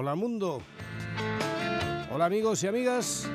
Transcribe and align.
Hola 0.00 0.14
mundo. 0.14 0.62
Hola 2.10 2.24
amigos 2.24 2.64
y 2.64 2.66
amigas. 2.66 3.28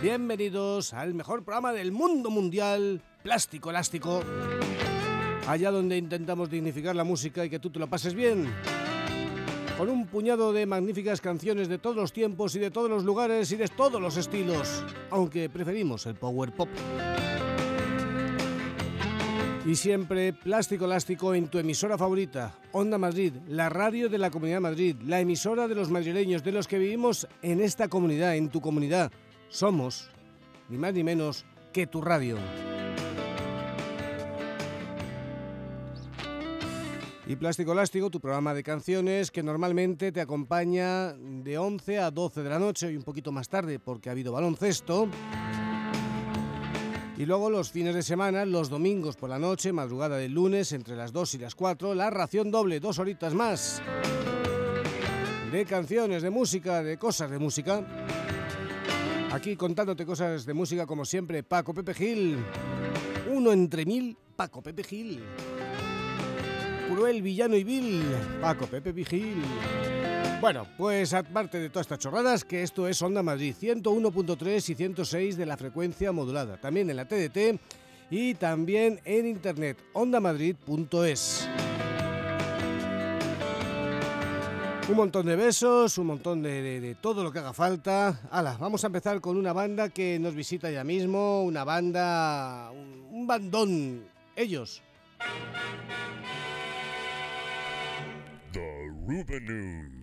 Bienvenidos 0.00 0.94
al 0.94 1.12
mejor 1.12 1.44
programa 1.44 1.74
del 1.74 1.92
mundo 1.92 2.30
mundial, 2.30 3.02
Plástico 3.22 3.68
Elástico. 3.68 4.22
Allá 5.46 5.70
donde 5.70 5.98
intentamos 5.98 6.48
dignificar 6.48 6.96
la 6.96 7.04
música 7.04 7.44
y 7.44 7.50
que 7.50 7.58
tú 7.58 7.68
te 7.68 7.78
lo 7.78 7.88
pases 7.88 8.14
bien. 8.14 8.50
Con 9.76 9.90
un 9.90 10.06
puñado 10.06 10.54
de 10.54 10.64
magníficas 10.64 11.20
canciones 11.20 11.68
de 11.68 11.76
todos 11.76 11.96
los 11.96 12.10
tiempos 12.14 12.56
y 12.56 12.58
de 12.58 12.70
todos 12.70 12.88
los 12.88 13.04
lugares 13.04 13.52
y 13.52 13.56
de 13.56 13.68
todos 13.68 14.00
los 14.00 14.16
estilos. 14.16 14.82
Aunque 15.10 15.50
preferimos 15.50 16.06
el 16.06 16.14
power 16.14 16.52
pop. 16.52 16.70
Y 19.64 19.76
siempre 19.76 20.32
plástico 20.32 20.86
elástico 20.86 21.34
en 21.36 21.46
tu 21.46 21.58
emisora 21.58 21.96
favorita, 21.96 22.58
Onda 22.72 22.98
Madrid, 22.98 23.32
la 23.46 23.68
radio 23.68 24.08
de 24.08 24.18
la 24.18 24.28
Comunidad 24.28 24.56
de 24.56 24.60
Madrid, 24.60 24.96
la 25.04 25.20
emisora 25.20 25.68
de 25.68 25.76
los 25.76 25.88
madrileños, 25.88 26.42
de 26.42 26.50
los 26.50 26.66
que 26.66 26.78
vivimos 26.78 27.28
en 27.42 27.60
esta 27.60 27.86
comunidad, 27.86 28.34
en 28.34 28.48
tu 28.48 28.60
comunidad. 28.60 29.12
Somos, 29.48 30.10
ni 30.68 30.78
más 30.78 30.92
ni 30.94 31.04
menos, 31.04 31.46
que 31.72 31.86
tu 31.86 32.00
radio. 32.00 32.38
Y 37.28 37.36
Plástico 37.36 37.70
Elástico, 37.70 38.10
tu 38.10 38.18
programa 38.18 38.54
de 38.54 38.64
canciones 38.64 39.30
que 39.30 39.44
normalmente 39.44 40.10
te 40.10 40.20
acompaña 40.20 41.12
de 41.12 41.56
11 41.56 42.00
a 42.00 42.10
12 42.10 42.42
de 42.42 42.50
la 42.50 42.58
noche 42.58 42.90
y 42.90 42.96
un 42.96 43.04
poquito 43.04 43.30
más 43.30 43.48
tarde 43.48 43.78
porque 43.78 44.08
ha 44.08 44.12
habido 44.12 44.32
baloncesto. 44.32 45.08
Y 47.22 47.24
luego 47.24 47.50
los 47.50 47.70
fines 47.70 47.94
de 47.94 48.02
semana, 48.02 48.44
los 48.44 48.68
domingos 48.68 49.14
por 49.14 49.30
la 49.30 49.38
noche, 49.38 49.72
madrugada 49.72 50.16
del 50.16 50.32
lunes, 50.32 50.72
entre 50.72 50.96
las 50.96 51.12
2 51.12 51.34
y 51.34 51.38
las 51.38 51.54
4, 51.54 51.94
la 51.94 52.10
ración 52.10 52.50
doble, 52.50 52.80
dos 52.80 52.98
horitas 52.98 53.32
más. 53.32 53.80
De 55.52 55.64
canciones, 55.64 56.24
de 56.24 56.30
música, 56.30 56.82
de 56.82 56.98
cosas 56.98 57.30
de 57.30 57.38
música. 57.38 57.86
Aquí 59.30 59.54
contándote 59.54 60.04
cosas 60.04 60.44
de 60.44 60.52
música 60.52 60.84
como 60.84 61.04
siempre, 61.04 61.44
Paco 61.44 61.72
Pepe 61.72 61.94
Gil. 61.94 62.38
Uno 63.32 63.52
entre 63.52 63.86
mil, 63.86 64.16
Paco 64.34 64.60
Pepe 64.60 64.82
Gil. 64.82 65.22
Cruel, 66.88 67.22
villano 67.22 67.54
y 67.54 67.62
vil, 67.62 68.02
Paco 68.40 68.66
Pepe 68.66 69.04
Gil. 69.04 69.44
Bueno, 70.42 70.66
pues 70.76 71.14
aparte 71.14 71.60
de 71.60 71.70
todas 71.70 71.84
estas 71.84 72.00
chorradas, 72.00 72.44
que 72.44 72.64
esto 72.64 72.88
es 72.88 73.00
Onda 73.00 73.22
Madrid 73.22 73.54
101.3 73.54 74.70
y 74.70 74.74
106 74.74 75.36
de 75.36 75.46
la 75.46 75.56
frecuencia 75.56 76.10
modulada, 76.10 76.56
también 76.56 76.90
en 76.90 76.96
la 76.96 77.04
TDT 77.04 77.60
y 78.10 78.34
también 78.34 78.98
en 79.04 79.28
internet, 79.28 79.78
ondamadrid.es. 79.92 81.48
Un 84.88 84.96
montón 84.96 85.26
de 85.26 85.36
besos, 85.36 85.96
un 85.98 86.08
montón 86.08 86.42
de, 86.42 86.96
todo 87.00 87.22
lo 87.22 87.30
que 87.30 87.38
haga 87.38 87.52
falta. 87.52 88.22
Hala, 88.28 88.56
vamos 88.58 88.82
a 88.82 88.88
empezar 88.88 89.20
con 89.20 89.36
una 89.36 89.52
banda 89.52 89.90
que 89.90 90.18
nos 90.18 90.34
visita 90.34 90.72
ya 90.72 90.82
mismo, 90.82 91.44
una 91.44 91.62
banda, 91.62 92.72
un, 93.12 93.28
bandón, 93.28 94.02
ellos. 94.34 94.82
The 98.52 100.01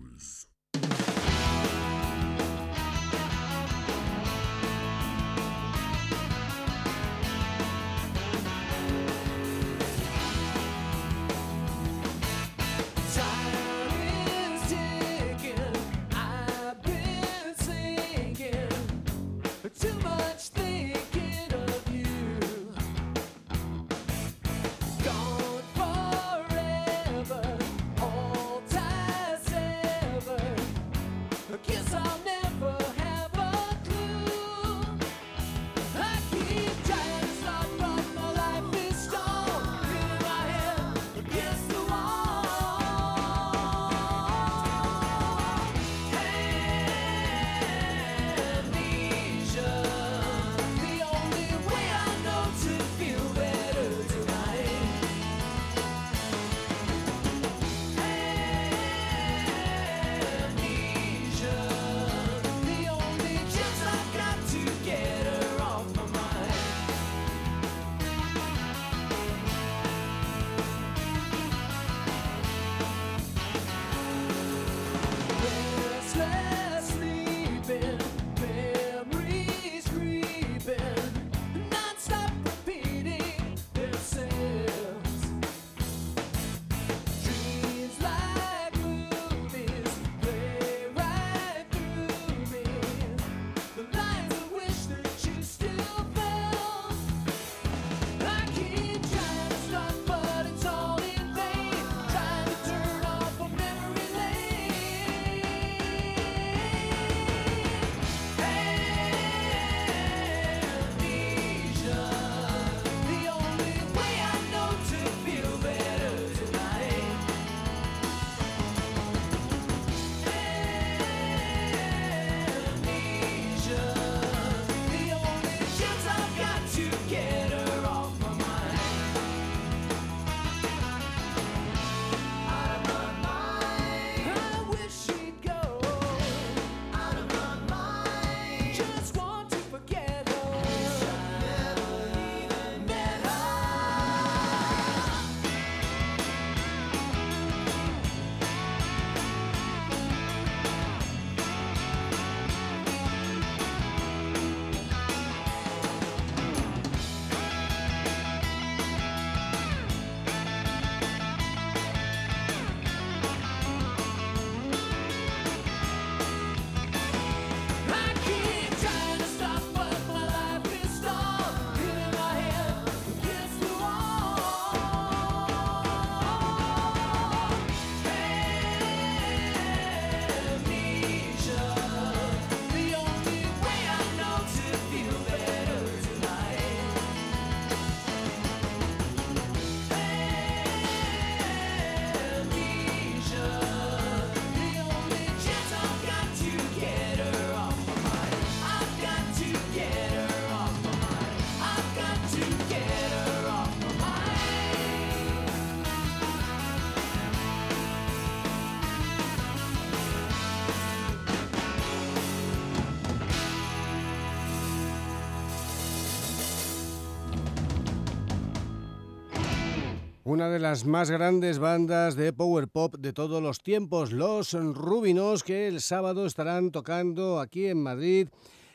Una 220.30 220.48
de 220.48 220.60
las 220.60 220.86
más 220.86 221.10
grandes 221.10 221.58
bandas 221.58 222.14
de 222.14 222.32
power 222.32 222.68
pop 222.68 222.94
de 222.96 223.12
todos 223.12 223.42
los 223.42 223.58
tiempos, 223.58 224.12
los 224.12 224.52
Rubinos, 224.52 225.42
que 225.42 225.66
el 225.66 225.80
sábado 225.80 226.24
estarán 226.24 226.70
tocando 226.70 227.40
aquí 227.40 227.66
en 227.66 227.82
Madrid 227.82 228.28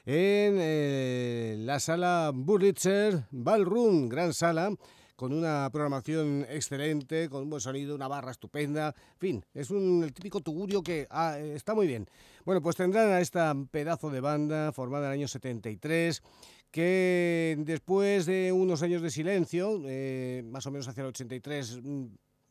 en 0.06 0.57
eh, 0.60 1.56
la 1.60 1.80
sala 1.80 2.34
Burlitzer 2.36 3.24
Ballroom, 3.31 4.10
gran 4.10 4.34
sala, 4.34 4.69
con 5.16 5.31
una 5.31 5.69
programación 5.72 6.46
excelente, 6.50 7.30
con 7.30 7.44
un 7.44 7.50
buen 7.52 7.62
sonido, 7.62 7.96
una 7.96 8.10
barra 8.10 8.31
estupenda. 8.31 8.94
En 9.13 9.19
fin, 9.19 9.46
es 9.54 9.69
un, 9.69 10.04
el 10.04 10.12
típico 10.12 10.42
tugurio 10.42 10.84
que 10.84 11.07
ah, 11.10 11.40
eh, 11.40 11.54
está 11.56 11.74
muy 11.74 11.88
bien. 11.88 12.06
Bueno, 12.44 12.62
pues 12.62 12.75
tendrán 12.75 13.12
a 13.12 13.22
esta 13.22 13.56
pedazo 13.72 14.10
de 14.10 14.19
banda 14.19 14.74
formada 14.74 15.06
en 15.06 15.13
el 15.13 15.19
año 15.19 15.28
73 15.30 16.22
que 16.75 17.56
después 17.60 18.25
de 18.25 18.51
unos 18.51 18.83
años 18.83 19.01
de 19.01 19.10
silencio, 19.10 19.81
eh, 19.86 20.44
más 20.51 20.66
o 20.66 20.72
menos 20.72 20.86
hacia 20.89 21.04
el 21.04 21.07
83, 21.07 21.80
mm, 21.81 22.06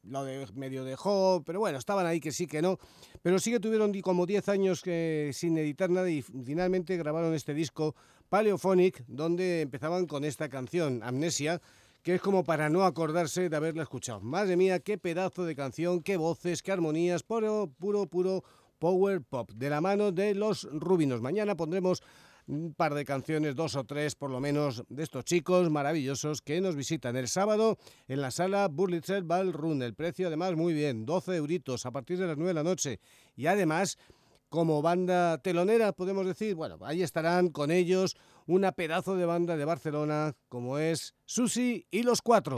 lo 0.05 0.25
de 0.25 0.47
medio 0.55 0.83
dejó, 0.83 1.43
pero 1.45 1.61
bueno, 1.61 1.77
estaban 1.77 2.07
ahí 2.07 2.21
que 2.21 2.33
sí, 2.33 2.47
que 2.47 2.63
no, 2.63 2.79
pero 3.21 3.39
sí 3.39 3.51
que 3.51 3.61
tuvieron 3.61 3.93
como 4.01 4.25
10 4.25 4.49
años 4.49 4.81
sin 4.81 5.59
editar 5.59 5.91
nada 5.91 6.09
y 6.09 6.23
finalmente 6.23 6.97
grabaron 6.97 7.35
este 7.35 7.53
disco 7.53 7.95
Paleophonic, 8.31 9.05
donde 9.09 9.61
empezaban 9.61 10.07
con 10.07 10.25
esta 10.25 10.49
canción, 10.49 11.03
Amnesia, 11.03 11.61
que 12.03 12.15
es 12.15 12.23
como 12.23 12.45
para 12.45 12.71
no 12.71 12.85
acordarse 12.85 13.51
de 13.51 13.57
haberla 13.57 13.83
escuchado. 13.83 14.23
Madre 14.23 14.57
mía, 14.57 14.81
qué 14.81 14.97
pedazo 14.97 15.45
de 15.45 15.55
canción, 15.55 16.03
qué 16.03 16.17
voces, 16.17 16.63
qué 16.63 16.73
armonías, 16.73 17.23
puro, 17.23 17.71
puro, 17.79 18.07
puro 18.07 18.43
power 18.79 19.21
pop, 19.21 19.51
de 19.53 19.69
la 19.69 19.83
mano 19.83 20.13
de 20.13 20.35
los 20.35 20.67
Rubinos. 20.73 21.21
Mañana 21.21 21.57
pondremos 21.57 22.03
un 22.47 22.75
par 22.75 22.95
de 22.95 23.05
canciones, 23.05 23.55
dos 23.55 23.77
o 23.77 23.85
tres 23.85 24.15
por 24.15 24.31
lo 24.31 24.41
menos, 24.41 24.85
de 24.89 25.03
estos 25.03 25.25
chicos 25.25 25.71
maravillosos 25.71 26.43
que 26.43 26.61
nos 26.61 26.77
visitan 26.77 27.17
el 27.17 27.29
sábado 27.29 27.79
en 28.09 28.21
la 28.21 28.31
sala 28.31 28.69
Burlitzer 28.69 29.23
Ballroom. 29.23 29.83
El 29.83 29.95
precio 29.95 30.27
además 30.27 30.55
muy 30.57 30.73
bien, 30.75 31.07
12 31.07 31.37
euritos 31.37 31.87
a 31.87 31.91
partir 31.91 32.19
de 32.19 32.27
las 32.27 32.37
9 32.37 32.49
de 32.49 32.55
la 32.55 32.63
noche. 32.63 33.01
Y 33.37 33.47
además, 33.47 33.99
como 34.49 34.83
banda 34.83 35.39
telonera, 35.39 35.93
podemos 35.93 36.27
decir, 36.27 36.55
bueno, 36.55 36.79
ahí 36.83 37.03
estarán 37.03 37.49
con 37.49 37.71
ellos 37.71 38.17
una 38.47 38.73
pedazo 38.73 39.17
de 39.17 39.27
banda 39.27 39.57
de 39.57 39.65
Barcelona 39.65 40.35
como 40.49 40.79
es 40.79 41.15
Susi 41.25 41.87
y 41.91 42.03
los 42.03 42.23
Cuatro. 42.23 42.57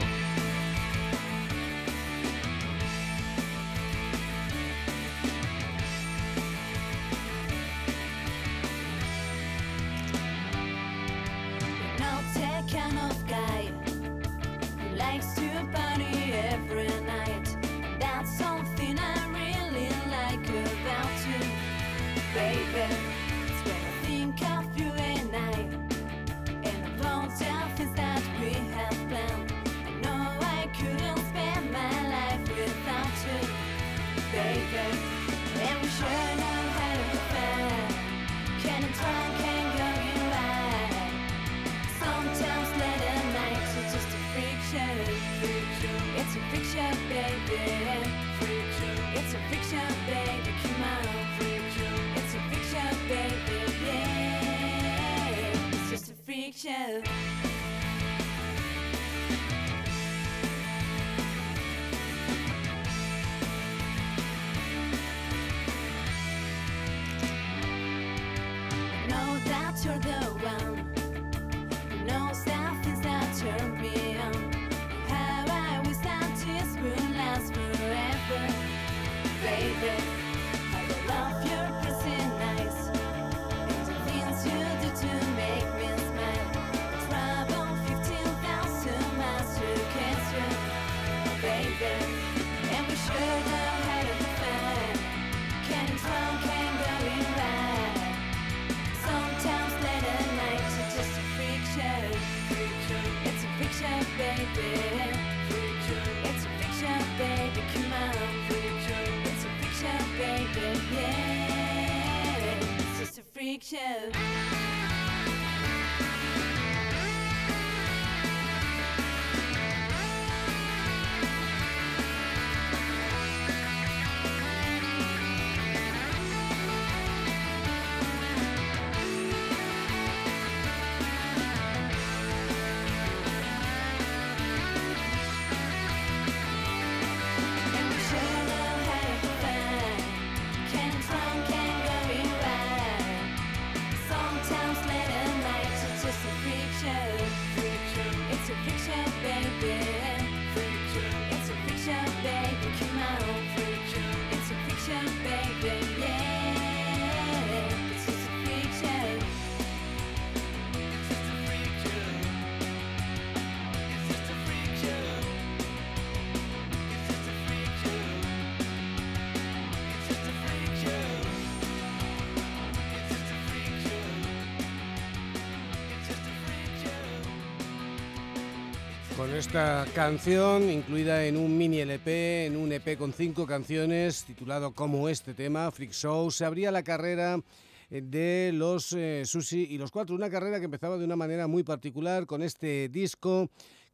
Esta 179.47 179.87
canción 179.95 180.69
incluida 180.71 181.25
en 181.25 181.37
un 181.37 181.57
mini 181.57 181.79
LP, 181.79 182.47
en 182.47 182.57
un 182.57 182.73
EP 182.73 182.99
con 182.99 183.13
cinco 183.13 183.47
canciones, 183.47 184.25
titulado 184.25 184.73
como 184.73 185.09
este 185.09 185.35
tema, 185.35 185.71
Freak 185.71 185.93
Show, 185.93 186.33
se 186.33 186.45
abría 186.45 186.73
la 186.73 186.83
carrera 186.83 187.41
eh, 187.89 188.03
de 188.03 188.51
los 188.53 188.93
eh, 188.93 189.23
Susi 189.25 189.69
y 189.71 189.79
los 189.79 189.93
Cuatro, 189.93 190.17
una 190.17 190.31
carrera 190.31 190.59
que 190.59 190.65
empezaba 190.65 190.99
de 190.99 191.05
una 191.05 191.15
manera 191.15 191.47
muy 191.47 191.63
particular 191.63 192.27
con 192.27 192.43
este 192.43 192.89
disco 192.89 193.49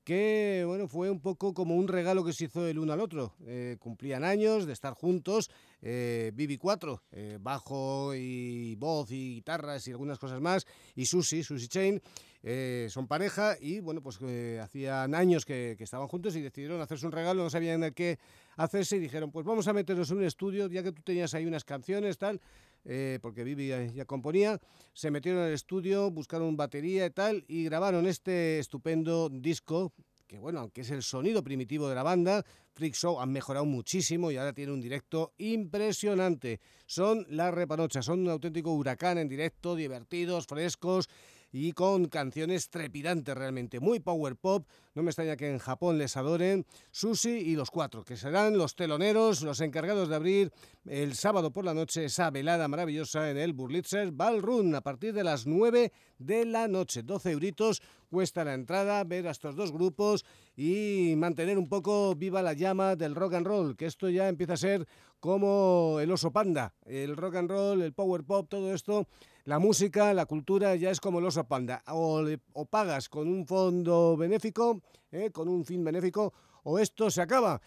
que 0.04 0.64
bueno 0.66 0.88
fue 0.88 1.10
un 1.10 1.20
poco 1.20 1.54
como 1.54 1.76
un 1.76 1.88
regalo 1.88 2.24
que 2.24 2.32
se 2.32 2.44
hizo 2.44 2.66
el 2.66 2.78
uno 2.78 2.92
al 2.92 3.00
otro. 3.00 3.34
Eh, 3.46 3.76
cumplían 3.78 4.24
años 4.24 4.66
de 4.66 4.72
estar 4.72 4.94
juntos, 4.94 5.50
eh, 5.80 6.32
BB4, 6.34 7.00
eh, 7.12 7.38
bajo 7.40 8.14
y 8.14 8.74
voz 8.76 9.10
y 9.10 9.34
guitarras 9.34 9.86
y 9.86 9.90
algunas 9.90 10.18
cosas 10.18 10.40
más, 10.40 10.66
y 10.94 11.06
Susi, 11.06 11.42
Susi 11.42 11.68
Chain, 11.68 12.00
eh, 12.44 12.88
son 12.90 13.06
pareja 13.06 13.56
y 13.60 13.80
bueno, 13.80 14.02
pues 14.02 14.18
hacían 14.60 15.14
años 15.14 15.44
que, 15.44 15.74
que 15.78 15.84
estaban 15.84 16.08
juntos 16.08 16.34
y 16.36 16.40
decidieron 16.40 16.80
hacerse 16.80 17.06
un 17.06 17.12
regalo, 17.12 17.42
no 17.42 17.50
sabían 17.50 17.92
qué 17.92 18.18
hacerse 18.56 18.96
y 18.96 19.00
dijeron, 19.00 19.30
pues 19.30 19.46
vamos 19.46 19.68
a 19.68 19.72
meternos 19.72 20.10
en 20.10 20.18
un 20.18 20.24
estudio, 20.24 20.68
ya 20.68 20.82
que 20.82 20.92
tú 20.92 21.02
tenías 21.02 21.34
ahí 21.34 21.46
unas 21.46 21.64
canciones, 21.64 22.18
tal, 22.18 22.40
eh, 22.84 23.18
porque 23.22 23.44
Vivi 23.44 23.68
ya, 23.68 24.04
componía, 24.04 24.60
se 24.92 25.10
metieron 25.10 25.44
el 25.44 25.52
estudio, 25.52 26.10
buscaron 26.10 26.56
batería 26.56 27.06
y 27.06 27.10
tal, 27.10 27.44
y 27.48 27.64
grabaron 27.64 28.06
este 28.06 28.58
estupendo 28.58 29.28
disco 29.28 29.92
que 30.32 30.38
bueno, 30.38 30.60
aunque 30.60 30.80
es 30.80 30.90
el 30.90 31.02
sonido 31.02 31.44
primitivo 31.44 31.90
de 31.90 31.94
la 31.94 32.02
banda, 32.02 32.42
Freak 32.72 32.94
Show 32.94 33.20
han 33.20 33.30
mejorado 33.32 33.66
muchísimo 33.66 34.30
y 34.30 34.38
ahora 34.38 34.54
tiene 34.54 34.72
un 34.72 34.80
directo 34.80 35.34
impresionante. 35.36 36.58
Son 36.86 37.26
las 37.28 37.52
repanochas, 37.52 38.06
son 38.06 38.20
un 38.20 38.30
auténtico 38.30 38.72
huracán 38.72 39.18
en 39.18 39.28
directo, 39.28 39.76
divertidos, 39.76 40.46
frescos 40.46 41.10
y 41.52 41.72
con 41.72 42.06
canciones 42.06 42.70
trepidantes 42.70 43.36
realmente, 43.36 43.78
muy 43.78 44.00
power 44.00 44.36
pop. 44.36 44.66
No 44.94 45.02
me 45.02 45.10
extraña 45.10 45.36
que 45.36 45.50
en 45.50 45.58
Japón 45.58 45.98
les 45.98 46.16
adoren 46.16 46.66
Susi 46.90 47.30
y 47.30 47.54
los 47.54 47.70
cuatro, 47.70 48.04
que 48.04 48.16
serán 48.16 48.56
los 48.56 48.74
teloneros, 48.74 49.42
los 49.42 49.60
encargados 49.60 50.08
de 50.08 50.16
abrir 50.16 50.52
el 50.86 51.14
sábado 51.14 51.52
por 51.52 51.64
la 51.64 51.74
noche 51.74 52.06
esa 52.06 52.30
velada 52.30 52.68
maravillosa 52.68 53.30
en 53.30 53.36
el 53.36 53.52
Burlitzer 53.52 54.12
Ballroom 54.12 54.74
a 54.74 54.80
partir 54.80 55.12
de 55.12 55.24
las 55.24 55.46
9 55.46 55.92
de 56.18 56.44
la 56.46 56.68
noche. 56.68 57.02
12 57.02 57.32
euritos 57.32 57.82
cuesta 58.10 58.44
la 58.44 58.54
entrada, 58.54 59.04
ver 59.04 59.26
a 59.26 59.30
estos 59.30 59.56
dos 59.56 59.72
grupos 59.72 60.24
y 60.56 61.14
mantener 61.16 61.58
un 61.58 61.68
poco 61.68 62.14
viva 62.14 62.42
la 62.42 62.52
llama 62.52 62.96
del 62.96 63.14
rock 63.14 63.34
and 63.34 63.46
roll, 63.46 63.76
que 63.76 63.86
esto 63.86 64.08
ya 64.08 64.28
empieza 64.28 64.54
a 64.54 64.58
ser 64.58 64.86
como 65.22 66.00
el 66.00 66.10
oso 66.10 66.32
panda, 66.32 66.74
el 66.84 67.16
rock 67.16 67.36
and 67.36 67.48
roll, 67.48 67.80
el 67.80 67.92
power 67.92 68.24
pop, 68.24 68.48
todo 68.48 68.74
esto 68.74 69.06
la 69.44 69.60
música, 69.60 70.12
la 70.14 70.26
cultura 70.26 70.74
ya 70.74 70.90
es 70.90 70.98
como 70.98 71.20
el 71.20 71.24
oso 71.24 71.44
panda. 71.44 71.84
O, 71.86 72.26
pagas 72.68 73.08
con 73.08 73.28
un 73.28 73.46
fondo 73.46 74.16
benéfico, 74.16 74.82
¿eh? 75.12 75.30
con 75.30 75.48
un 75.48 75.64
fin 75.64 75.84
benéfico, 75.84 76.32
o 76.64 76.80
esto 76.80 77.08
se 77.08 77.22
acaba. 77.22 77.60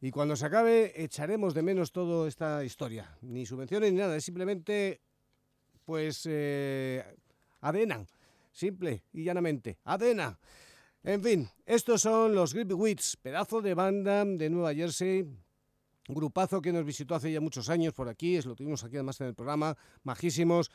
Y 0.00 0.10
cuando 0.10 0.36
se 0.36 0.46
acabe, 0.46 0.92
echaremos 0.96 1.52
de 1.52 1.62
menos 1.62 1.92
toda 1.92 2.26
esta 2.26 2.64
historia. 2.64 3.14
Ni 3.20 3.44
subvenciones 3.44 3.92
ni 3.92 3.98
nada, 3.98 4.16
es 4.16 4.24
simplemente, 4.24 5.02
pues, 5.84 6.22
eh, 6.24 7.04
adena. 7.60 8.06
Simple 8.52 9.04
y 9.12 9.24
llanamente. 9.24 9.78
Adena. 9.84 10.38
En 11.04 11.22
fin, 11.22 11.48
estos 11.66 12.00
son 12.00 12.34
los 12.34 12.54
Grippy 12.54 12.72
Wits, 12.72 13.18
pedazo 13.18 13.60
de 13.60 13.74
banda 13.74 14.24
de 14.24 14.48
Nueva 14.48 14.74
Jersey, 14.74 15.26
grupazo 16.08 16.60
que 16.60 16.72
nos 16.72 16.84
visitó 16.84 17.14
hace 17.14 17.32
ya 17.32 17.40
muchos 17.40 17.68
años 17.68 17.94
por 17.94 18.08
aquí, 18.08 18.36
es 18.36 18.46
lo 18.46 18.54
tuvimos 18.54 18.84
aquí 18.84 18.96
además 18.96 19.20
en 19.20 19.28
el 19.28 19.34
programa, 19.34 19.76
majísimos. 20.02 20.70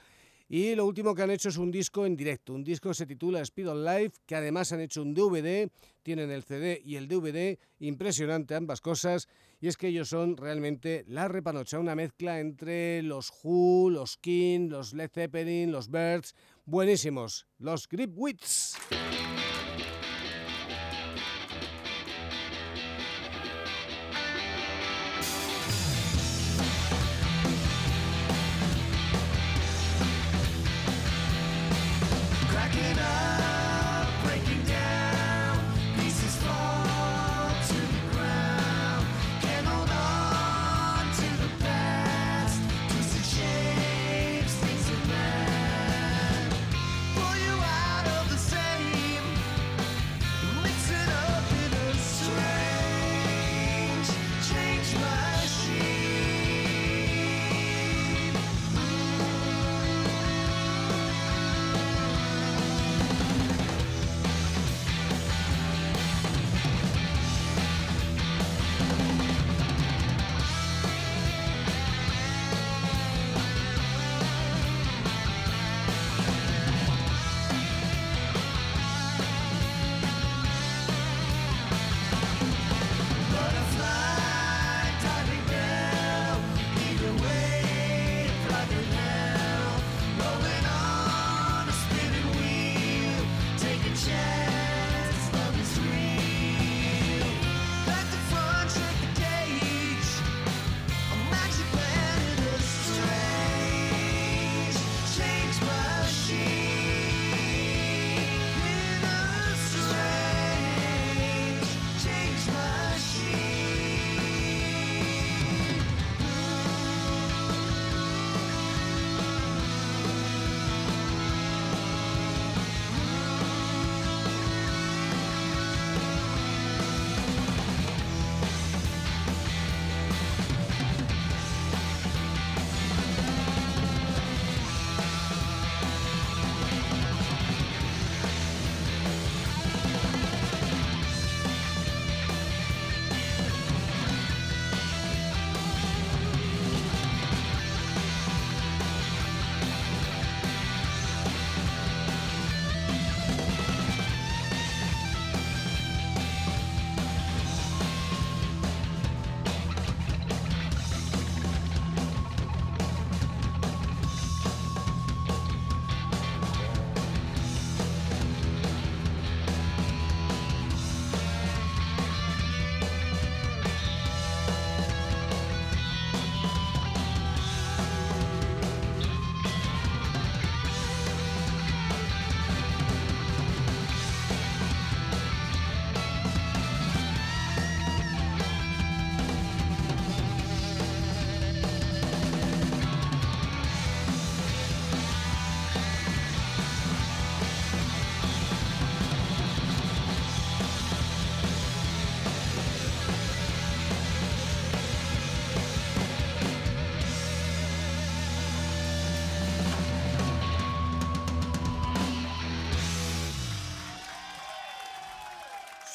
Y 0.50 0.75
lo 0.75 0.86
último 0.86 1.13
que 1.13 1.24
han 1.24 1.31
hecho 1.31 1.50
es 1.50 1.57
un 1.57 1.72
disco 1.72 2.05
en 2.05 2.15
directo, 2.15 2.53
un 2.53 2.63
disco 2.63 2.88
que 2.88 2.96
se 2.96 3.05
titula 3.05 3.41
Speed 3.41 3.69
on 3.69 3.84
Life, 3.84 4.19
que 4.25 4.36
además 4.36 4.72
han 4.72 4.79
hecho 4.79 5.01
un 5.01 5.13
DVD, 5.13 5.69
tienen 6.03 6.31
el 6.31 6.43
CD 6.43 6.81
y 6.86 6.96
el 6.96 7.10
DVD, 7.10 7.60
impresionante 7.79 8.55
ambas 8.55 8.79
cosas, 8.79 9.27
y 9.60 9.67
es 9.67 9.75
que 9.75 9.89
ellos 9.89 10.07
son 10.07 10.38
realmente 10.38 11.03
la 11.07 11.27
repanocha, 11.27 11.79
una 11.79 11.96
mezcla 11.96 12.39
entre 12.39 13.01
los 13.03 13.29
Who, 13.43 13.89
los 13.89 14.15
King, 14.15 14.69
los 14.69 14.93
Led 14.93 15.12
Zeppelin, 15.12 15.74
los 15.74 15.91
Birds, 15.91 16.34
buenísimos, 16.65 17.46
los 17.60 17.89
Grip 17.89 18.13
Wits. 18.15 18.77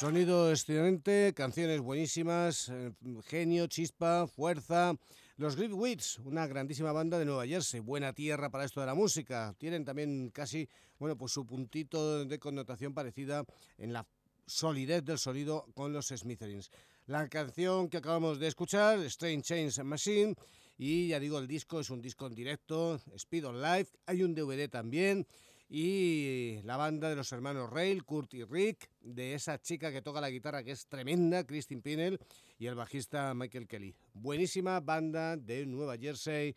Sonido 0.03 0.51
excelente, 0.51 1.33
canciones 1.33 1.81
buenísimas, 1.81 2.69
eh, 2.71 2.91
genio, 3.25 3.69
chispa, 3.69 4.27
fuerza. 4.27 4.97
Los 5.37 5.55
Grip 5.55 5.73
Wits, 5.75 6.19
una 6.25 6.49
grandísima 6.49 6.91
banda 6.91 7.21
de 7.21 7.25
Nueva 7.25 7.47
Jersey, 7.47 7.79
buena 7.79 8.13
tierra 8.13 8.51
para 8.51 8.65
esto 8.65 8.81
de 8.81 8.87
la 8.87 8.97
música. 8.97 9.55
Tienen 9.59 9.85
también 9.85 10.31
casi, 10.31 10.69
bueno, 10.99 11.17
pues 11.17 11.31
su 11.31 11.47
puntito 11.47 12.25
de 12.25 12.39
connotación 12.41 12.93
parecida 12.93 13.45
en 13.79 13.93
la 13.93 14.05
solidez 14.45 15.05
del 15.05 15.21
sonido 15.21 15.67
con 15.73 15.93
los 15.93 16.09
Smithereens. 16.09 16.73
La 17.07 17.29
canción 17.29 17.89
que 17.89 17.99
acabamos 17.99 18.41
de 18.41 18.49
escuchar, 18.49 18.99
Strange 19.05 19.43
Chains 19.43 19.85
Machine, 19.85 20.35
y 20.79 21.07
ya 21.07 21.21
digo, 21.21 21.39
el 21.39 21.47
disco 21.47 21.79
es 21.79 21.91
un 21.91 22.03
disco 22.03 22.27
en 22.27 22.35
directo, 22.35 23.01
Speed 23.15 23.47
on 23.47 23.63
Live, 23.63 23.87
hay 24.07 24.25
un 24.25 24.35
DVD 24.35 24.69
también, 24.69 25.29
y 25.75 26.61
la 26.65 26.77
banda 26.77 27.09
de 27.09 27.17
los 27.17 27.33
hermanos 27.33 27.71
Rail, 27.71 28.05
Kurt 28.05 28.35
y 28.35 28.45
Rick, 28.45 28.91
de 29.01 29.33
esa 29.33 29.59
chica 29.59 29.91
que 29.91 30.03
toca 30.03 30.21
la 30.21 30.29
guitarra 30.29 30.63
que 30.63 30.73
es 30.73 30.87
tremenda, 30.87 31.45
Christine 31.45 31.81
Pinel, 31.81 32.21
y 32.59 32.67
el 32.67 32.75
bajista 32.75 33.33
Michael 33.33 33.67
Kelly. 33.67 33.97
Buenísima 34.13 34.81
banda 34.81 35.35
de 35.39 35.65
Nueva 35.65 35.97
Jersey, 35.97 36.55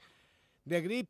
The 0.67 0.81
Grip 0.81 1.09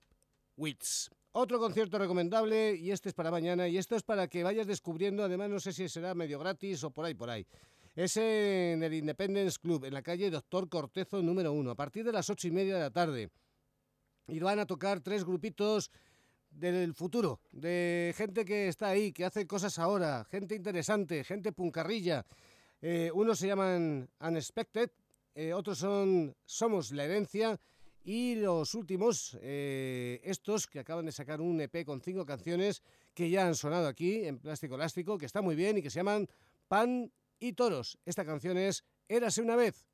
Wits. 0.55 1.09
Otro 1.31 1.57
concierto 1.57 1.97
recomendable 1.97 2.75
y 2.75 2.91
este 2.91 3.09
es 3.09 3.15
para 3.15 3.31
mañana 3.31 3.67
y 3.67 3.79
esto 3.79 3.95
es 3.95 4.03
para 4.03 4.27
que 4.27 4.43
vayas 4.43 4.67
descubriendo, 4.67 5.24
además 5.24 5.50
no 5.50 5.59
sé 5.59 5.74
si 5.74 5.89
será 5.89 6.13
medio 6.13 6.38
gratis 6.38 6.83
o 6.83 6.91
por 6.91 7.05
ahí, 7.05 7.15
por 7.15 7.31
ahí. 7.31 7.47
Es 7.95 8.17
en 8.17 8.83
el 8.83 8.93
Independence 8.93 9.57
Club, 9.59 9.83
en 9.83 9.95
la 9.95 10.03
calle 10.03 10.29
Doctor 10.29 10.69
Cortezo 10.69 11.24
número 11.24 11.51
uno, 11.53 11.71
a 11.71 11.75
partir 11.75 12.05
de 12.05 12.12
las 12.12 12.29
ocho 12.29 12.47
y 12.47 12.51
media 12.51 12.75
de 12.75 12.81
la 12.81 12.91
tarde. 12.91 13.31
Y 14.27 14.39
van 14.39 14.59
a 14.59 14.67
tocar 14.67 15.01
tres 15.01 15.24
grupitos 15.24 15.89
del 16.55 16.93
futuro, 16.93 17.39
de 17.51 18.13
gente 18.15 18.45
que 18.45 18.67
está 18.69 18.89
ahí, 18.89 19.12
que 19.12 19.25
hace 19.25 19.45
cosas 19.45 19.77
ahora, 19.77 20.25
gente 20.31 20.55
interesante, 20.55 21.24
gente 21.24 21.51
puncarrilla. 21.51 22.25
Eh, 22.81 23.12
unos 23.13 23.39
se 23.39 23.47
llaman 23.47 24.09
Unexpected, 24.19 24.89
eh, 25.35 25.53
otros 25.53 25.77
son 25.79 26.35
Somos 26.45 26.91
la 26.91 27.03
Herencia 27.03 27.59
y 28.03 28.35
los 28.35 28.74
últimos, 28.74 29.38
eh, 29.41 30.21
estos 30.24 30.67
que 30.67 30.79
acaban 30.79 31.05
de 31.05 31.12
sacar 31.12 31.41
un 31.41 31.59
EP 31.59 31.83
con 31.85 32.01
cinco 32.01 32.25
canciones 32.25 32.83
que 33.13 33.29
ya 33.29 33.47
han 33.47 33.55
sonado 33.55 33.88
aquí 33.88 34.25
en 34.25 34.39
Plástico 34.39 34.75
Elástico, 34.75 35.17
que 35.17 35.25
está 35.25 35.41
muy 35.41 35.55
bien 35.55 35.77
y 35.77 35.81
que 35.81 35.89
se 35.89 36.00
llaman 36.00 36.29
Pan 36.67 37.12
y 37.39 37.53
Toros. 37.53 37.97
Esta 38.05 38.24
canción 38.24 38.57
es 38.57 38.83
Érase 39.09 39.41
una 39.41 39.55
vez. 39.55 39.85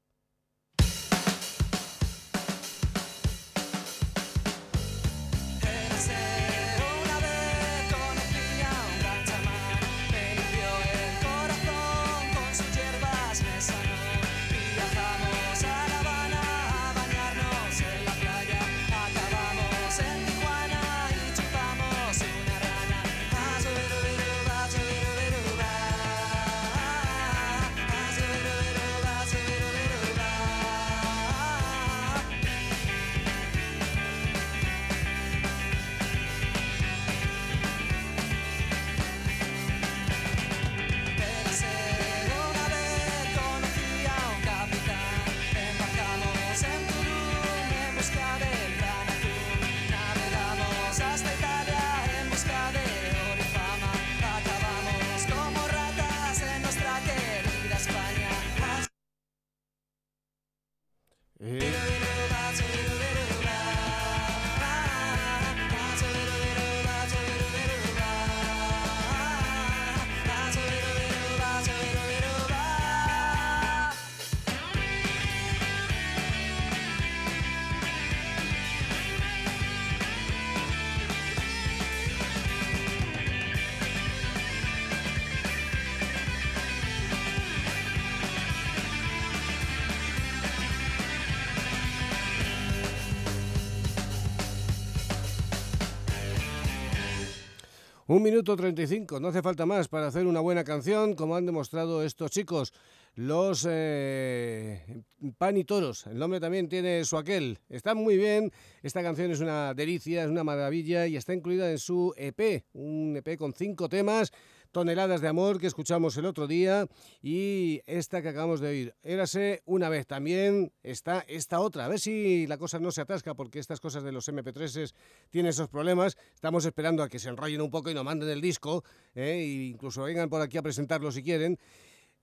Un 98.11 98.23
minuto 98.23 98.57
35, 98.57 99.21
no 99.21 99.29
hace 99.29 99.41
falta 99.41 99.65
más 99.65 99.87
para 99.87 100.07
hacer 100.07 100.27
una 100.27 100.41
buena 100.41 100.65
canción, 100.65 101.13
como 101.13 101.37
han 101.37 101.45
demostrado 101.45 102.03
estos 102.03 102.29
chicos, 102.29 102.73
los 103.15 103.65
eh, 103.69 105.01
Pan 105.37 105.55
y 105.55 105.63
Toros. 105.63 106.07
El 106.07 106.19
nombre 106.19 106.41
también 106.41 106.67
tiene 106.67 107.05
su 107.05 107.15
aquel. 107.15 107.59
Está 107.69 107.95
muy 107.95 108.17
bien, 108.17 108.51
esta 108.83 109.01
canción 109.01 109.31
es 109.31 109.39
una 109.39 109.73
delicia, 109.73 110.25
es 110.25 110.29
una 110.29 110.43
maravilla 110.43 111.07
y 111.07 111.15
está 111.15 111.33
incluida 111.33 111.71
en 111.71 111.77
su 111.77 112.13
EP, 112.17 112.65
un 112.73 113.15
EP 113.15 113.37
con 113.37 113.53
cinco 113.53 113.87
temas, 113.87 114.33
toneladas 114.71 115.21
de 115.21 115.27
amor 115.27 115.59
que 115.59 115.67
escuchamos 115.67 116.17
el 116.17 116.25
otro 116.25 116.47
día 116.47 116.87
y 117.21 117.81
esta 117.85 118.21
que 118.21 118.29
acabamos 118.29 118.59
de 118.59 118.67
oír. 118.69 118.95
Érase 119.03 119.61
una 119.65 119.89
vez 119.89 120.07
también, 120.07 120.71
está 120.83 121.23
esta 121.27 121.59
otra. 121.59 121.85
A 121.85 121.87
ver 121.87 121.99
si 121.99 122.47
la 122.47 122.57
cosa 122.57 122.79
no 122.79 122.91
se 122.91 123.01
atasca 123.01 123.33
porque 123.33 123.59
estas 123.59 123.79
cosas 123.79 124.03
de 124.03 124.11
los 124.11 124.27
MP3s 124.27 124.93
tienen 125.29 125.49
esos 125.49 125.67
problemas. 125.69 126.17
Estamos 126.33 126.65
esperando 126.65 127.03
a 127.03 127.09
que 127.09 127.19
se 127.19 127.29
enrollen 127.29 127.61
un 127.61 127.69
poco 127.69 127.89
y 127.89 127.93
nos 127.93 128.05
manden 128.05 128.29
el 128.29 128.41
disco 128.41 128.83
e 129.13 129.69
incluso 129.71 130.03
vengan 130.03 130.29
por 130.29 130.41
aquí 130.41 130.57
a 130.57 130.61
presentarlo 130.61 131.11
si 131.11 131.23
quieren. 131.23 131.59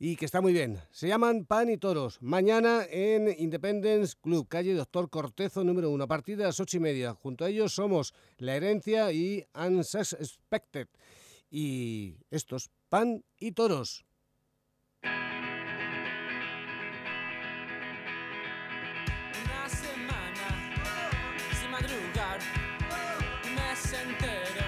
Y 0.01 0.15
que 0.15 0.27
está 0.27 0.41
muy 0.41 0.53
bien. 0.53 0.79
Se 0.93 1.09
llaman 1.09 1.45
Pan 1.45 1.69
y 1.71 1.77
Toros. 1.77 2.23
Mañana 2.23 2.85
en 2.89 3.35
Independence 3.37 4.15
Club, 4.21 4.47
calle 4.47 4.73
Doctor 4.75 5.11
Cortezo 5.11 5.65
número 5.65 5.91
uno, 5.91 6.05
a 6.05 6.07
partir 6.07 6.37
de 6.37 6.45
las 6.45 6.61
ocho 6.61 6.77
y 6.77 6.81
media. 6.81 7.15
Junto 7.15 7.45
a 7.45 7.49
ellos 7.49 7.75
somos 7.75 8.15
La 8.37 8.55
Herencia 8.55 9.11
y 9.11 9.45
Unsuspected. 9.55 10.87
Y 11.51 12.19
estos, 12.31 12.71
Pan 12.89 13.25
y 13.39 13.53
Toros. 13.53 14.05
Una 15.03 15.29
semana 19.69 20.49
sin 21.59 21.71
madrugar, 21.71 22.39
un 23.45 23.55
mes 23.55 23.93
entero 23.93 24.67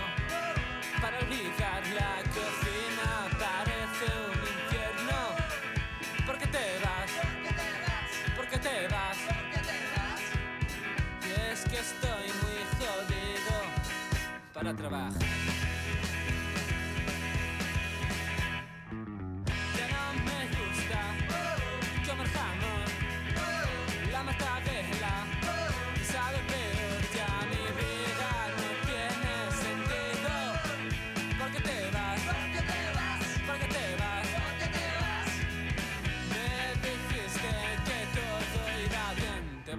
para 1.02 1.18
olvidar 1.18 1.86
la 1.94 2.22
cocina 2.32 3.28
parece 3.38 4.06
un 4.26 4.38
infierno. 4.40 5.36
¿Por 6.24 6.38
qué 6.38 6.46
te 6.46 6.78
vas? 6.82 7.10
¿Por 8.36 8.46
qué 8.48 8.58
te 8.58 8.88
vas? 8.88 9.18
Y 11.26 11.28
es 11.52 11.60
que 11.64 11.78
estoy 11.78 12.26
muy 12.42 12.60
jodido 12.78 13.54
para 14.54 14.74
trabajar. 14.74 15.19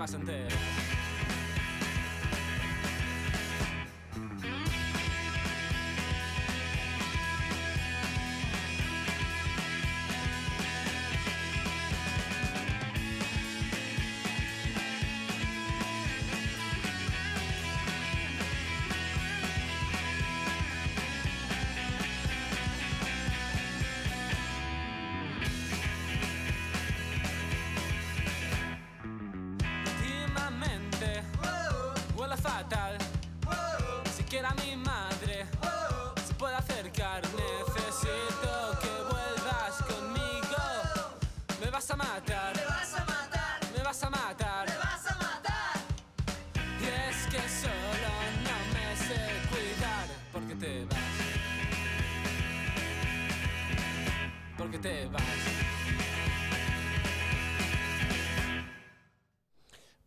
bastante. 0.01 1.00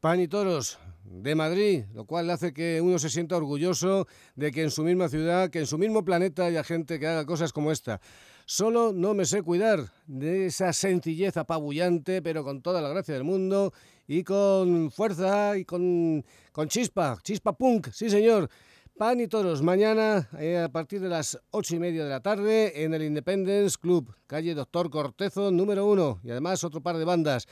Pan 0.04 0.20
y 0.20 0.28
Toros 0.28 0.78
de 1.02 1.34
Madrid, 1.34 1.84
lo 1.94 2.04
cual 2.04 2.28
hace 2.28 2.52
que 2.52 2.82
uno 2.82 2.98
se 2.98 3.08
sienta 3.08 3.38
orgulloso 3.38 4.06
de 4.36 4.52
que 4.52 4.62
en 4.62 4.70
su 4.70 4.84
misma 4.84 5.08
ciudad, 5.08 5.48
que 5.48 5.60
en 5.60 5.66
su 5.66 5.78
mismo 5.78 6.04
planeta 6.04 6.44
haya 6.44 6.62
gente 6.62 7.00
que 7.00 7.06
haga 7.06 7.24
cosas 7.24 7.54
como 7.54 7.72
esta. 7.72 8.02
Solo 8.44 8.92
no 8.92 9.14
me 9.14 9.24
sé 9.24 9.40
cuidar 9.40 9.94
de 10.06 10.44
esa 10.44 10.74
sencillez 10.74 11.38
apabullante, 11.38 12.20
pero 12.20 12.44
con 12.44 12.60
toda 12.60 12.82
la 12.82 12.90
gracia 12.90 13.14
del 13.14 13.24
mundo 13.24 13.72
y 14.06 14.24
con 14.24 14.90
fuerza 14.90 15.56
y 15.56 15.64
con, 15.64 16.22
con 16.52 16.68
chispa, 16.68 17.16
chispa 17.22 17.56
punk, 17.56 17.88
sí 17.90 18.10
señor. 18.10 18.50
Pan 18.98 19.18
y 19.20 19.26
toros, 19.26 19.62
mañana 19.62 20.28
eh, 20.38 20.58
a 20.58 20.68
partir 20.68 21.00
de 21.00 21.08
las 21.08 21.40
ocho 21.50 21.76
y 21.76 21.78
media 21.78 22.04
de 22.04 22.10
la 22.10 22.20
tarde 22.20 22.84
en 22.84 22.92
el 22.92 23.04
Independence 23.04 23.78
Club, 23.80 24.14
calle 24.26 24.54
Doctor 24.54 24.90
Cortezo, 24.90 25.50
número 25.50 25.86
uno, 25.86 26.20
y 26.22 26.30
además 26.30 26.62
otro 26.62 26.82
par 26.82 26.98
de 26.98 27.06
bandas. 27.06 27.48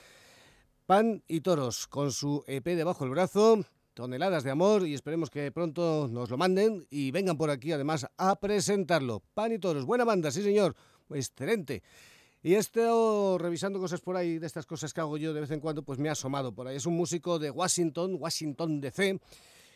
Pan 0.87 1.23
y 1.29 1.40
toros, 1.40 1.87
con 1.87 2.11
su 2.11 2.42
EP 2.49 2.64
debajo 2.64 3.05
del 3.05 3.12
brazo, 3.12 3.64
toneladas 3.95 4.42
de 4.42 4.51
amor 4.51 4.87
y 4.87 4.95
esperemos 4.95 5.31
que 5.31 5.53
pronto 5.53 6.09
nos 6.11 6.29
lo 6.29 6.37
manden 6.37 6.87
y 6.90 7.12
vengan 7.12 7.37
por 7.37 7.51
aquí 7.51 7.71
además 7.71 8.07
a 8.16 8.35
presentarlo. 8.40 9.23
Pan 9.33 9.53
y 9.53 9.59
toros, 9.59 9.87
buena 9.87 10.05
banda, 10.05 10.33
sí 10.33 10.42
señor, 10.42 10.75
excelente. 11.11 11.83
Y 12.42 12.55
he 12.55 12.59
estado 12.59 13.38
revisando 13.38 13.79
cosas 13.79 14.01
por 14.01 14.16
ahí, 14.16 14.40
de 14.40 14.47
estas 14.47 14.66
cosas 14.66 14.92
que 14.92 15.01
hago 15.01 15.16
yo 15.16 15.33
de 15.33 15.40
vez 15.40 15.53
en 15.53 15.61
cuando, 15.61 15.85
pues 15.85 16.01
me 16.01 16.09
ha 16.09 16.12
asomado 16.12 16.53
por 16.53 16.66
ahí. 16.66 16.77
Es 16.77 16.87
un 16.87 16.97
músico 16.97 17.38
de 17.38 17.51
Washington, 17.51 18.16
Washington 18.18 18.81
DC, 18.81 19.21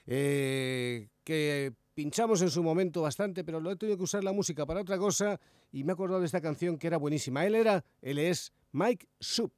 eh, 0.09 1.09
que 1.23 1.73
pinchamos 1.95 2.43
en 2.43 2.51
su 2.51 2.65
momento 2.65 3.03
bastante, 3.03 3.45
pero 3.45 3.61
lo 3.61 3.71
he 3.71 3.77
tenido 3.77 3.97
que 3.97 4.03
usar 4.03 4.25
la 4.25 4.33
música 4.33 4.67
para 4.67 4.81
otra 4.81 4.99
cosa 4.99 5.39
y 5.71 5.85
me 5.85 5.93
he 5.93 5.95
acordado 5.95 6.19
de 6.19 6.27
esta 6.27 6.41
canción 6.41 6.77
que 6.77 6.89
era 6.89 6.97
buenísima. 6.97 7.47
Él 7.47 7.55
era, 7.55 7.85
él 8.03 8.19
es 8.19 8.53
Mike 8.73 9.07
Soup. 9.21 9.53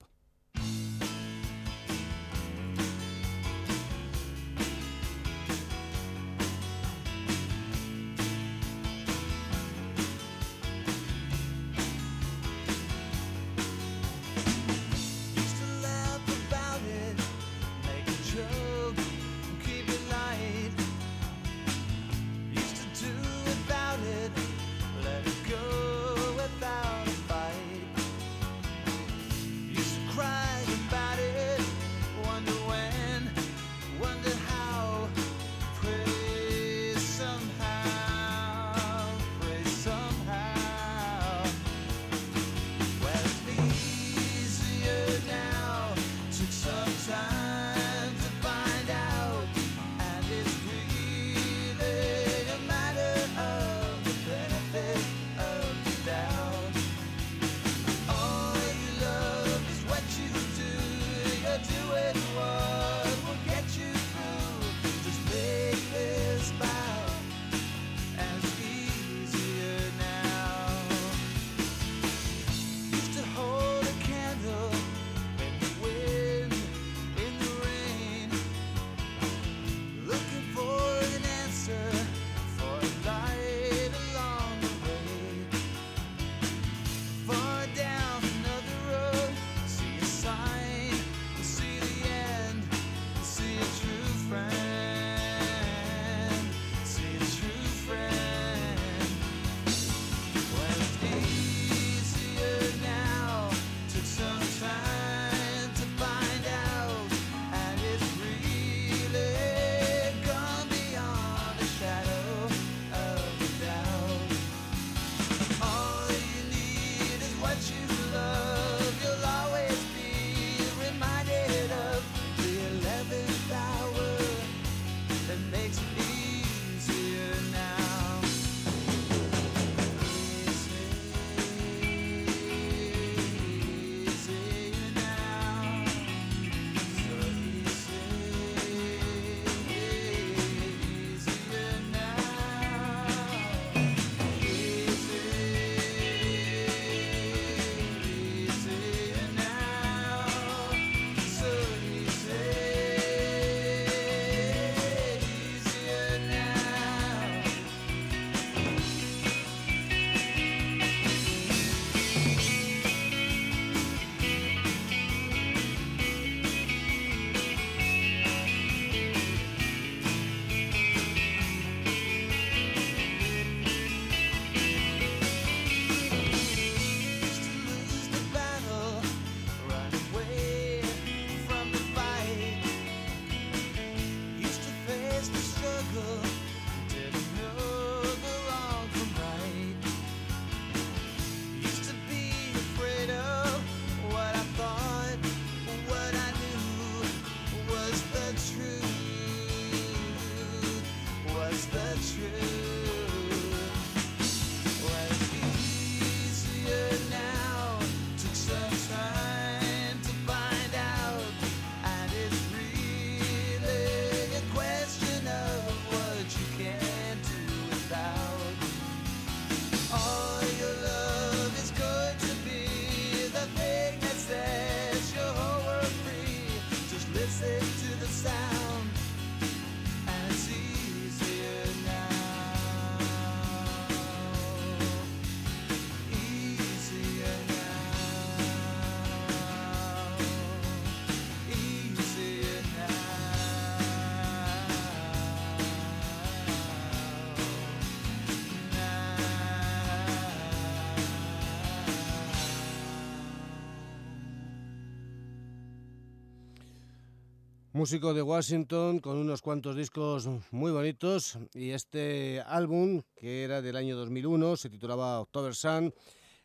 Músico 257.78 258.12
de 258.12 258.22
Washington 258.22 258.98
con 258.98 259.18
unos 259.18 259.40
cuantos 259.40 259.76
discos 259.76 260.28
muy 260.50 260.72
bonitos. 260.72 261.38
Y 261.54 261.70
este 261.70 262.42
álbum 262.44 263.02
que 263.14 263.44
era 263.44 263.62
del 263.62 263.76
año 263.76 263.96
2001 263.96 264.56
se 264.56 264.68
titulaba 264.68 265.20
October 265.20 265.54
Sun. 265.54 265.94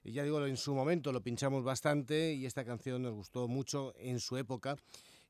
Y 0.04 0.12
ya 0.12 0.22
digo 0.22 0.46
en 0.46 0.58
su 0.58 0.76
momento 0.76 1.12
lo 1.12 1.24
pinchamos 1.24 1.64
bastante 1.64 2.34
y 2.34 2.46
esta 2.46 2.64
canción 2.64 3.02
nos 3.02 3.14
gustó 3.14 3.48
mucho 3.48 3.96
en 3.98 4.20
su 4.20 4.38
época. 4.38 4.76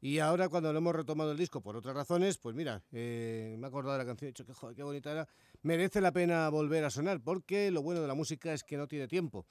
Y 0.02 0.20
ahora 0.20 0.50
cuando 0.50 0.74
lo 0.74 0.80
hemos 0.80 0.94
retomado 0.94 1.32
el 1.32 1.38
disco 1.38 1.62
por 1.62 1.78
otras 1.78 1.96
razones 1.96 2.38
pues 2.38 2.54
mira 2.54 2.84
eh, 2.92 3.56
me 3.58 3.66
he 3.66 3.70
acordado 3.70 3.94
de 3.94 4.04
la 4.04 4.06
canción 4.06 4.28
he 4.28 4.32
dicho 4.32 4.46
que 4.46 4.54
joder, 4.54 4.76
qué 4.76 4.84
bonita 4.84 5.10
era. 5.10 5.30
Merece 5.62 6.02
la 6.02 6.12
pena 6.12 6.50
volver 6.50 6.84
a 6.84 6.90
sonar 6.90 7.22
porque 7.22 7.72
lo 7.72 7.82
bueno 7.82 8.02
de 8.02 8.10
la 8.10 8.14
música 8.14 8.52
es 8.52 8.66
que 8.66 8.76
no 8.76 8.90
tiene 8.90 9.08
tiempo 9.08 9.46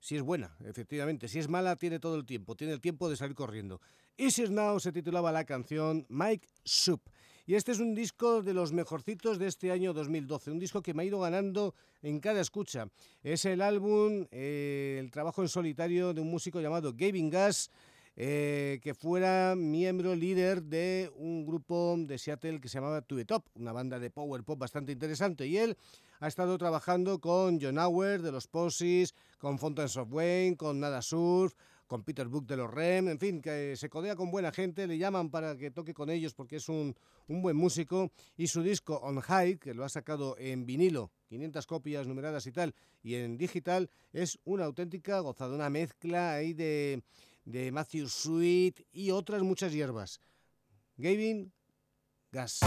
si 0.00 0.16
es 0.16 0.22
buena, 0.22 0.56
efectivamente. 0.64 1.28
Si 1.28 1.38
es 1.38 1.48
mala, 1.48 1.76
tiene 1.76 1.98
todo 1.98 2.16
el 2.16 2.24
tiempo. 2.24 2.54
Tiene 2.54 2.72
el 2.72 2.80
tiempo 2.80 3.08
de 3.08 3.16
salir 3.16 3.34
corriendo. 3.34 3.80
Easy 4.16 4.42
Is 4.42 4.50
Now 4.50 4.78
se 4.80 4.92
titulaba 4.92 5.32
la 5.32 5.44
canción 5.44 6.06
Mike 6.08 6.46
Soup. 6.64 7.00
Y 7.46 7.54
este 7.54 7.72
es 7.72 7.80
un 7.80 7.94
disco 7.94 8.42
de 8.42 8.52
los 8.52 8.72
mejorcitos 8.72 9.38
de 9.38 9.46
este 9.46 9.72
año 9.72 9.94
2012. 9.94 10.50
Un 10.50 10.58
disco 10.58 10.82
que 10.82 10.92
me 10.92 11.02
ha 11.02 11.06
ido 11.06 11.20
ganando 11.20 11.74
en 12.02 12.20
cada 12.20 12.42
escucha. 12.42 12.88
Es 13.22 13.46
el 13.46 13.62
álbum, 13.62 14.26
eh, 14.30 14.98
el 15.00 15.10
trabajo 15.10 15.40
en 15.40 15.48
solitario 15.48 16.12
de 16.12 16.20
un 16.20 16.30
músico 16.30 16.60
llamado 16.60 16.92
Gavin 16.94 17.30
Gas. 17.30 17.70
Eh, 18.20 18.80
que 18.82 18.94
fuera 18.94 19.54
miembro 19.54 20.16
líder 20.16 20.64
de 20.64 21.08
un 21.14 21.46
grupo 21.46 21.94
de 21.96 22.18
Seattle 22.18 22.60
que 22.60 22.68
se 22.68 22.78
llamaba 22.78 23.00
To 23.00 23.14
The 23.14 23.24
Top, 23.24 23.44
una 23.54 23.70
banda 23.72 24.00
de 24.00 24.10
power 24.10 24.42
pop 24.42 24.58
bastante 24.58 24.90
interesante. 24.90 25.46
Y 25.46 25.56
él 25.56 25.76
ha 26.18 26.26
estado 26.26 26.58
trabajando 26.58 27.20
con 27.20 27.60
John 27.60 27.78
Auer 27.78 28.20
de 28.20 28.32
los 28.32 28.48
Posies, 28.48 29.14
con 29.38 29.60
Fountains 29.60 29.96
of 29.96 30.12
Wayne, 30.12 30.56
con 30.56 30.80
Nada 30.80 31.00
Surf, 31.00 31.54
con 31.86 32.02
Peter 32.02 32.26
Book 32.26 32.48
de 32.48 32.56
los 32.56 32.68
Rem, 32.68 33.08
en 33.08 33.20
fin, 33.20 33.40
que 33.40 33.76
se 33.76 33.88
codea 33.88 34.16
con 34.16 34.32
buena 34.32 34.50
gente, 34.50 34.88
le 34.88 34.98
llaman 34.98 35.30
para 35.30 35.56
que 35.56 35.70
toque 35.70 35.94
con 35.94 36.10
ellos 36.10 36.34
porque 36.34 36.56
es 36.56 36.68
un, 36.68 36.96
un 37.28 37.40
buen 37.40 37.56
músico 37.56 38.10
y 38.36 38.48
su 38.48 38.64
disco 38.64 38.96
On 38.96 39.20
High, 39.20 39.58
que 39.58 39.74
lo 39.74 39.84
ha 39.84 39.88
sacado 39.88 40.36
en 40.38 40.66
vinilo, 40.66 41.12
500 41.28 41.66
copias 41.68 42.08
numeradas 42.08 42.48
y 42.48 42.52
tal, 42.52 42.74
y 43.00 43.14
en 43.14 43.38
digital, 43.38 43.88
es 44.12 44.40
una 44.44 44.64
auténtica 44.64 45.20
gozada, 45.20 45.54
una 45.54 45.70
mezcla 45.70 46.34
ahí 46.34 46.52
de, 46.52 47.04
de 47.48 47.72
Matthew 47.72 48.08
Sweet 48.08 48.86
y 48.92 49.10
otras 49.10 49.42
muchas 49.42 49.72
hierbas. 49.72 50.20
Gavin 50.96 51.52
Gas. 52.30 52.60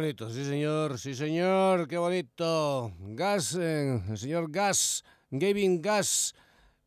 Bonito, 0.00 0.30
sí 0.30 0.44
señor, 0.44 0.96
sí 0.96 1.12
señor, 1.12 1.88
qué 1.88 1.98
bonito. 1.98 2.92
Gas, 3.00 3.56
eh, 3.56 4.00
el 4.08 4.16
señor 4.16 4.48
Gas, 4.48 5.02
Gavin 5.28 5.82
Gas. 5.82 6.36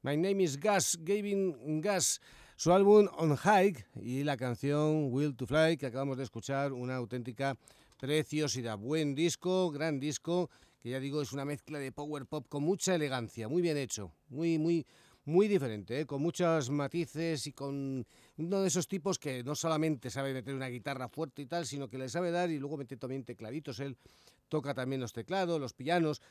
My 0.01 0.15
name 0.15 0.41
is 0.41 0.57
Gas, 0.57 0.97
Gavin 1.01 1.81
Gas. 1.81 2.21
Su 2.55 2.71
álbum 2.71 3.09
On 3.17 3.35
Hike 3.35 3.85
y 3.95 4.23
la 4.23 4.37
canción 4.37 5.11
Will 5.11 5.35
to 5.35 5.45
Fly 5.45 5.75
que 5.75 5.87
acabamos 5.87 6.17
de 6.19 6.23
escuchar, 6.23 6.71
una 6.71 6.95
auténtica 6.95 7.57
preciosidad. 7.99 8.77
Buen 8.77 9.13
disco, 9.13 9.71
gran 9.71 9.99
disco, 9.99 10.49
que 10.79 10.91
ya 10.91 11.01
digo 11.01 11.21
es 11.21 11.33
una 11.33 11.43
mezcla 11.43 11.79
de 11.79 11.91
power 11.91 12.25
pop 12.25 12.45
con 12.47 12.63
mucha 12.63 12.95
elegancia, 12.95 13.49
muy 13.49 13.61
bien 13.61 13.75
hecho, 13.75 14.13
muy, 14.29 14.57
muy, 14.57 14.85
muy 15.25 15.47
diferente, 15.47 16.01
¿eh? 16.01 16.05
con 16.05 16.21
muchos 16.21 16.69
matices 16.69 17.45
y 17.47 17.53
con 17.53 18.05
uno 18.37 18.61
de 18.61 18.67
esos 18.67 18.87
tipos 18.87 19.19
que 19.19 19.43
no 19.43 19.55
solamente 19.55 20.09
sabe 20.09 20.33
meter 20.33 20.55
una 20.55 20.67
guitarra 20.67 21.09
fuerte 21.09 21.43
y 21.43 21.45
tal, 21.45 21.65
sino 21.65 21.87
que 21.87 21.97
le 21.97 22.09
sabe 22.09 22.31
dar 22.31 22.49
y 22.49 22.57
luego 22.57 22.77
mete 22.77 22.97
también 22.97 23.23
tecladitos. 23.23 23.79
Él 23.79 23.97
toca 24.49 24.73
también 24.73 25.01
los 25.01 25.13
teclados, 25.13 25.59
los 25.59 25.73
pianos. 25.73 26.21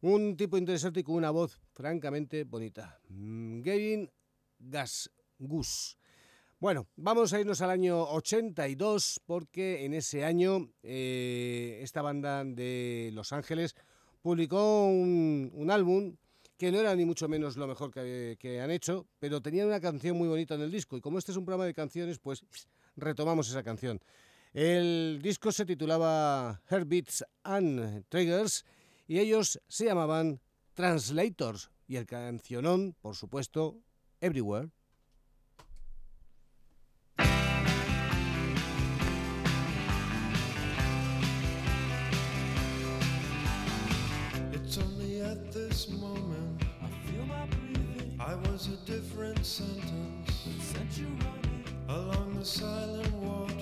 Un 0.00 0.36
tipo 0.36 0.56
interesante 0.56 1.00
y 1.00 1.02
con 1.02 1.16
una 1.16 1.30
voz 1.30 1.60
francamente 1.74 2.44
bonita. 2.44 2.98
Mm, 3.08 3.60
Gavin 3.60 4.10
Gas, 4.58 5.10
Gus. 5.38 5.98
Bueno, 6.60 6.88
vamos 6.96 7.32
a 7.32 7.40
irnos 7.40 7.60
al 7.60 7.70
año 7.70 8.02
82 8.02 9.20
porque 9.26 9.84
en 9.84 9.94
ese 9.94 10.24
año 10.24 10.70
eh, 10.82 11.80
esta 11.82 12.02
banda 12.02 12.44
de 12.44 13.10
Los 13.12 13.32
Ángeles 13.32 13.76
publicó 14.22 14.86
un 14.86 15.68
álbum 15.70 16.16
que 16.58 16.72
no 16.72 16.80
era 16.80 16.94
ni 16.96 17.04
mucho 17.04 17.28
menos 17.28 17.56
lo 17.56 17.68
mejor 17.68 17.92
que, 17.92 18.36
que 18.38 18.60
han 18.60 18.72
hecho, 18.72 19.06
pero 19.20 19.40
tenía 19.40 19.64
una 19.64 19.80
canción 19.80 20.18
muy 20.18 20.26
bonita 20.26 20.56
en 20.56 20.62
el 20.62 20.72
disco 20.72 20.96
y 20.96 21.00
como 21.00 21.18
este 21.18 21.30
es 21.30 21.38
un 21.38 21.44
programa 21.44 21.64
de 21.64 21.72
canciones, 21.72 22.18
pues 22.18 22.42
retomamos 22.96 23.48
esa 23.48 23.62
canción. 23.62 24.00
El 24.52 25.20
disco 25.22 25.52
se 25.52 25.64
titulaba 25.64 26.60
Heartbeats 26.68 27.24
and 27.44 28.04
Triggers 28.08 28.64
y 29.06 29.20
ellos 29.20 29.60
se 29.68 29.84
llamaban 29.84 30.40
Translators 30.74 31.70
y 31.86 31.96
el 31.96 32.06
cancionón, 32.06 32.96
por 33.00 33.14
supuesto, 33.14 33.78
Everywhere. 34.20 34.70
It's 44.52 44.76
only 44.76 45.20
at 45.20 45.52
this 45.52 45.88
moment 45.88 46.37
I 48.28 48.32
feel 48.32 48.40
my 48.40 48.44
breathing. 48.44 48.48
I 48.48 48.52
was 48.52 48.68
a 48.68 48.76
different 48.90 49.46
sentence. 49.46 50.48
Sent 50.60 50.98
you 50.98 51.06
running 51.06 51.64
along 51.88 52.34
the 52.38 52.44
silent 52.44 53.12
water. 53.14 53.54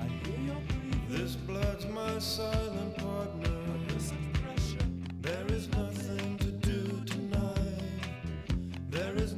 I 0.00 0.04
hear 0.04 0.38
your 0.46 0.60
breathing. 0.68 1.06
This 1.08 1.36
blood's 1.36 1.86
my 1.86 2.18
silent 2.18 2.96
partner. 2.98 3.58
There 5.20 5.46
is 5.48 5.68
nothing 5.70 6.38
to 6.38 6.50
do 6.50 7.02
tonight. 7.06 7.82
There 8.90 9.14
is 9.16 9.34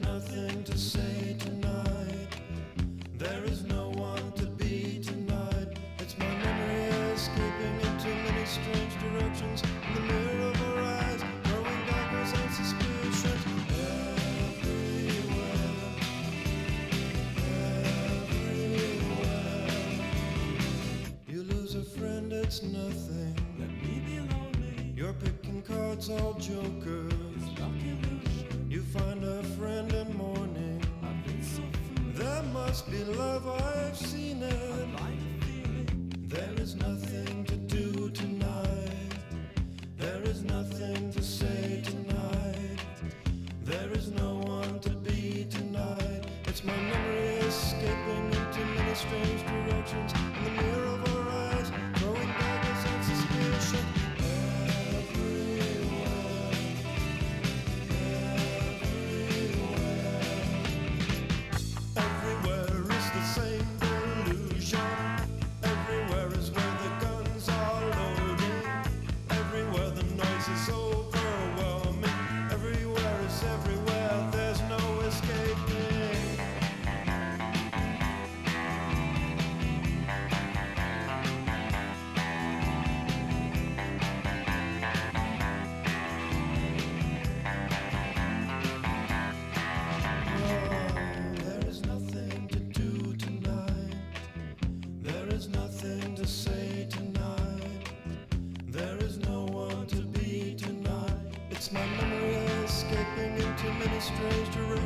joker. 26.38 27.04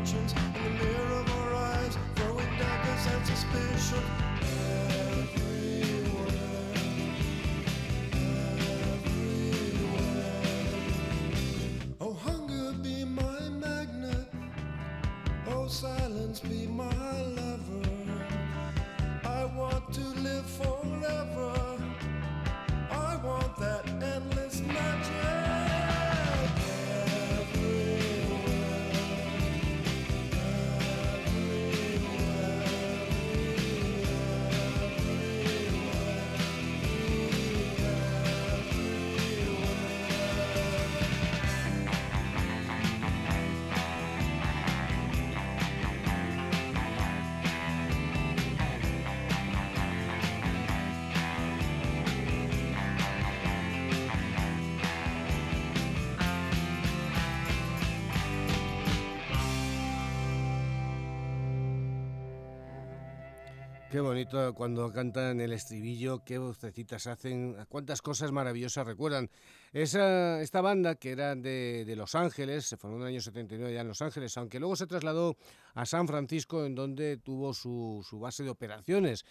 Strange. 0.09 0.33
In 0.33 0.65
the 0.65 0.85
mirror 0.85 1.21
of 1.21 1.31
our 1.33 1.55
eyes, 1.55 1.99
throwing 2.17 2.59
daggers 2.59 3.07
and 3.13 3.27
suspicion. 3.27 4.28
Qué 63.99 64.03
bonito 64.03 64.55
cuando 64.55 64.93
cantan 64.93 65.41
el 65.41 65.53
estribillo, 65.53 66.23
qué 66.25 66.39
vocecitas 66.39 67.09
hacen, 67.09 67.57
cuántas 67.69 68.01
cosas 68.01 68.31
maravillosas 68.31 68.87
recuerdan. 68.87 69.29
Esa, 69.73 70.41
esta 70.41 70.61
banda 70.61 70.95
que 70.95 71.11
era 71.11 71.35
de, 71.35 71.85
de 71.85 71.97
Los 71.97 72.15
Ángeles, 72.15 72.65
se 72.65 72.77
formó 72.77 72.99
en 72.99 73.03
el 73.03 73.09
año 73.09 73.21
79 73.21 73.75
ya 73.75 73.81
en 73.81 73.89
Los 73.89 74.01
Ángeles, 74.01 74.39
aunque 74.39 74.61
luego 74.61 74.77
se 74.77 74.87
trasladó 74.87 75.37
a 75.75 75.85
San 75.85 76.07
Francisco 76.07 76.65
en 76.65 76.77
donde 76.77 77.17
tuvo 77.17 77.53
su, 77.53 78.07
su 78.09 78.21
base 78.21 78.45
de 78.45 78.51
operaciones 78.51 79.25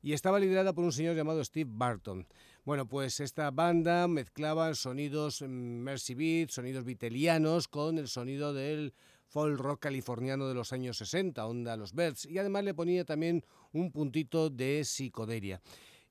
y 0.00 0.14
estaba 0.14 0.38
liderada 0.38 0.72
por 0.72 0.84
un 0.84 0.92
señor 0.92 1.16
llamado 1.16 1.44
Steve 1.44 1.70
Barton. 1.70 2.26
Bueno, 2.64 2.88
pues 2.88 3.20
esta 3.20 3.50
banda 3.50 4.08
mezclaba 4.08 4.74
sonidos 4.74 5.42
mm, 5.42 5.46
Mercy 5.46 6.14
Beat, 6.14 6.48
sonidos 6.48 6.86
vitelianos 6.86 7.68
con 7.68 7.98
el 7.98 8.08
sonido 8.08 8.54
del 8.54 8.94
folk 9.34 9.58
rock 9.58 9.80
californiano 9.80 10.46
de 10.46 10.54
los 10.54 10.72
años 10.72 10.96
60, 10.98 11.44
onda 11.44 11.76
los 11.76 11.92
Birds, 11.92 12.24
y 12.24 12.38
además 12.38 12.62
le 12.62 12.72
ponía 12.72 13.04
también 13.04 13.44
un 13.72 13.90
puntito 13.90 14.48
de 14.48 14.84
psicodelia. 14.84 15.60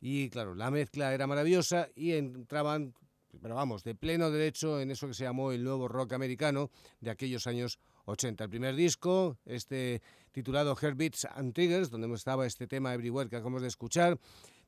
Y 0.02 0.30
claro, 0.30 0.54
la 0.56 0.70
mezcla 0.70 1.14
era 1.14 1.26
maravillosa 1.26 1.88
y 1.96 2.12
entraban, 2.12 2.94
pero 3.42 3.56
vamos, 3.56 3.86
de 3.86 3.96
pleno 3.96 4.30
derecho 4.30 4.82
en 4.82 4.92
eso 4.92 5.08
que 5.08 5.14
se 5.14 5.24
llamó 5.24 5.54
el 5.54 5.64
nuevo 5.64 5.88
rock 5.88 6.12
americano 6.12 6.70
de 7.00 7.12
aquellos 7.12 7.48
años 7.48 7.80
80. 8.04 8.44
El 8.44 8.50
primer 8.50 8.76
disco, 8.76 9.38
este 9.46 10.02
titulado 10.34 10.76
Heartbeats 10.76 11.24
and 11.24 11.54
Triggers, 11.54 11.90
donde 11.90 12.14
estaba 12.14 12.46
este 12.46 12.68
tema 12.68 12.94
Everywhere 12.94 13.30
que 13.30 13.38
acabamos 13.38 13.62
de 13.62 13.70
escuchar, 13.70 14.20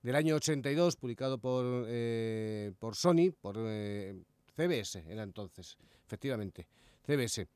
del 0.01 0.15
año 0.15 0.33
82, 0.35 0.95
publicado 0.95 1.39
por, 1.39 1.65
eh, 1.89 2.71
por 2.79 2.95
Sony, 2.95 3.33
por 3.41 3.57
eh, 3.57 4.15
CBS, 4.55 5.03
era 5.09 5.23
entonces, 5.23 5.77
efectivamente, 6.05 6.69
CBS. 7.05 7.49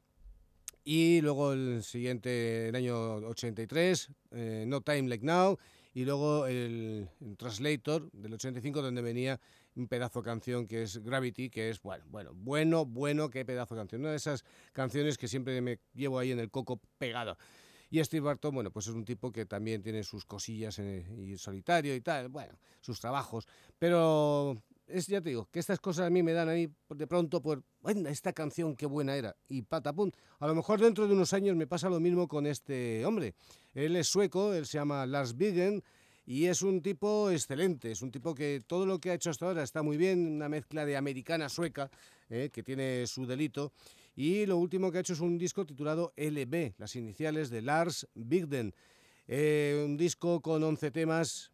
Y 0.83 1.21
luego 1.21 1.53
el 1.53 1.83
siguiente, 1.83 2.69
el 2.69 2.75
año 2.75 3.15
83, 3.15 4.09
eh, 4.31 4.63
No 4.67 4.81
Time 4.81 5.09
Like 5.09 5.25
Now, 5.25 5.57
y 5.93 6.05
luego 6.05 6.45
el, 6.47 7.09
el 7.21 7.37
Translator 7.37 8.09
del 8.11 8.33
85, 8.33 8.81
donde 8.81 9.01
venía 9.01 9.39
un 9.75 9.87
pedazo 9.87 10.21
de 10.21 10.25
canción 10.25 10.67
que 10.67 10.83
es 10.83 10.97
Gravity, 11.03 11.49
que 11.49 11.69
es, 11.69 11.81
bueno, 11.81 12.03
bueno, 12.09 12.31
bueno, 12.33 12.85
bueno, 12.85 13.29
qué 13.29 13.45
pedazo 13.45 13.75
de 13.75 13.81
canción. 13.81 14.01
Una 14.01 14.11
de 14.11 14.17
esas 14.17 14.43
canciones 14.73 15.17
que 15.17 15.27
siempre 15.27 15.59
me 15.61 15.79
llevo 15.93 16.19
ahí 16.19 16.31
en 16.31 16.39
el 16.39 16.51
coco 16.51 16.79
pegado. 16.97 17.37
Y 17.91 18.03
Steve 18.03 18.21
Barton, 18.21 18.53
bueno, 18.53 18.71
pues 18.71 18.87
es 18.87 18.93
un 18.93 19.03
tipo 19.03 19.31
que 19.31 19.45
también 19.45 19.81
tiene 19.81 20.03
sus 20.03 20.23
cosillas 20.23 20.77
eh, 20.77 21.07
y 21.17 21.37
solitario 21.37 21.95
y 21.95 22.01
tal, 22.01 22.29
bueno, 22.29 22.53
sus 22.81 22.99
trabajos. 22.99 23.47
Pero 23.79 24.61
es, 24.89 25.07
ya 25.07 25.21
te 25.21 25.29
digo, 25.29 25.47
que 25.51 25.59
estas 25.59 25.79
cosas 25.79 26.07
a 26.07 26.09
mí 26.09 26.23
me 26.23 26.33
dan 26.33 26.49
a 26.49 26.53
mí 26.53 26.69
de 26.89 27.07
pronto 27.07 27.41
por, 27.41 27.63
bueno, 27.81 28.09
esta 28.09 28.33
canción 28.33 28.75
qué 28.75 28.85
buena 28.85 29.15
era, 29.15 29.35
y 29.47 29.61
patapum. 29.61 30.11
A 30.39 30.47
lo 30.47 30.55
mejor 30.55 30.81
dentro 30.81 31.07
de 31.07 31.13
unos 31.13 31.33
años 31.33 31.55
me 31.55 31.67
pasa 31.67 31.89
lo 31.89 31.99
mismo 31.99 32.27
con 32.27 32.45
este 32.45 33.05
hombre. 33.05 33.35
Él 33.73 33.95
es 33.95 34.07
sueco, 34.07 34.53
él 34.53 34.65
se 34.65 34.77
llama 34.77 35.05
Lars 35.05 35.35
Biggen, 35.35 35.83
y 36.25 36.45
es 36.45 36.61
un 36.61 36.81
tipo 36.81 37.31
excelente, 37.31 37.91
es 37.91 38.01
un 38.03 38.11
tipo 38.11 38.35
que 38.35 38.63
todo 38.67 38.85
lo 38.85 38.99
que 38.99 39.09
ha 39.09 39.15
hecho 39.15 39.31
hasta 39.31 39.47
ahora 39.47 39.63
está 39.63 39.81
muy 39.81 39.97
bien, 39.97 40.27
una 40.27 40.47
mezcla 40.47 40.85
de 40.85 40.95
americana 40.95 41.49
sueca, 41.49 41.89
eh, 42.29 42.49
que 42.53 42.61
tiene 42.61 43.07
su 43.07 43.25
delito. 43.25 43.73
Y 44.15 44.45
lo 44.45 44.57
último 44.57 44.91
que 44.91 44.99
ha 44.99 45.01
hecho 45.01 45.13
es 45.13 45.21
un 45.21 45.37
disco 45.37 45.65
titulado 45.65 46.13
LB, 46.17 46.73
las 46.77 46.95
iniciales 46.95 47.49
de 47.49 47.61
Lars 47.61 48.07
Bigden. 48.13 48.75
Eh, 49.27 49.83
un 49.85 49.97
disco 49.97 50.41
con 50.41 50.63
11 50.63 50.91
temas 50.91 51.51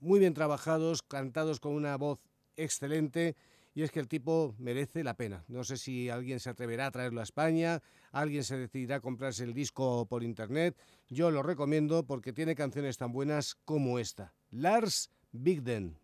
muy 0.00 0.18
bien 0.18 0.34
trabajados, 0.34 1.02
cantados 1.02 1.60
con 1.60 1.72
una 1.72 1.96
voz 1.96 2.18
excelente 2.62 3.36
y 3.74 3.82
es 3.82 3.90
que 3.90 4.00
el 4.00 4.08
tipo 4.08 4.54
merece 4.58 5.04
la 5.04 5.14
pena. 5.14 5.44
No 5.48 5.64
sé 5.64 5.76
si 5.76 6.08
alguien 6.08 6.40
se 6.40 6.50
atreverá 6.50 6.86
a 6.86 6.90
traerlo 6.90 7.20
a 7.20 7.24
España, 7.24 7.82
alguien 8.10 8.44
se 8.44 8.56
decidirá 8.56 8.96
a 8.96 9.00
comprarse 9.00 9.44
el 9.44 9.54
disco 9.54 10.06
por 10.06 10.22
internet. 10.22 10.76
Yo 11.08 11.30
lo 11.30 11.42
recomiendo 11.42 12.04
porque 12.04 12.32
tiene 12.32 12.54
canciones 12.54 12.98
tan 12.98 13.12
buenas 13.12 13.56
como 13.64 13.98
esta. 13.98 14.34
Lars 14.50 15.10
Bigden. 15.32 15.98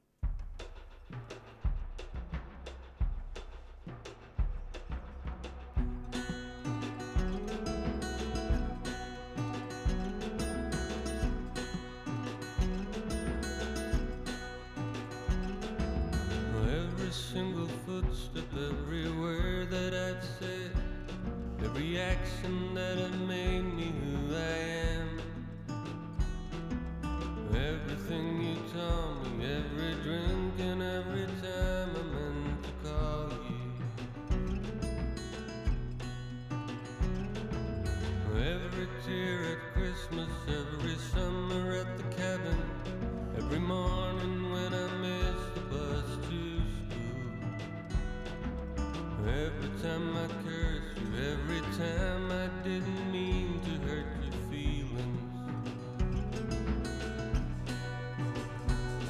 Every 49.28 49.70
time 49.82 50.16
I 50.16 50.28
curse 50.44 50.84
you, 50.96 51.08
every 51.32 51.60
time 51.76 52.30
I 52.30 52.48
didn't 52.62 53.10
mean 53.10 53.60
to 53.64 53.70
hurt 53.88 54.06
your 54.22 54.32
feelings. 54.48 55.20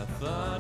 I 0.01 0.05
thought 0.19 0.56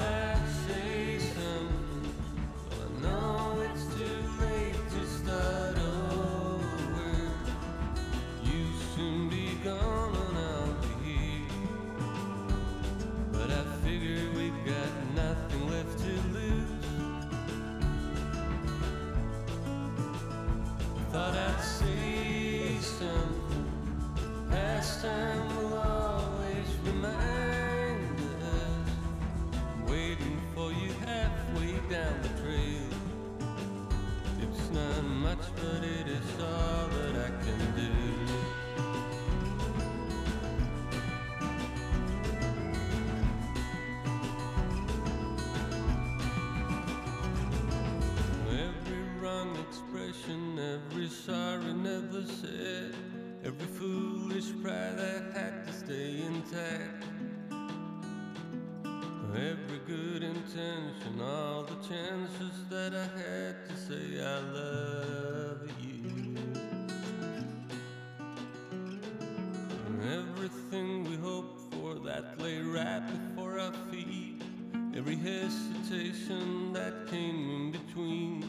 Every 74.96 75.16
hesitation 75.16 76.72
that 76.72 77.06
came 77.06 77.50
in 77.50 77.70
between. 77.70 78.42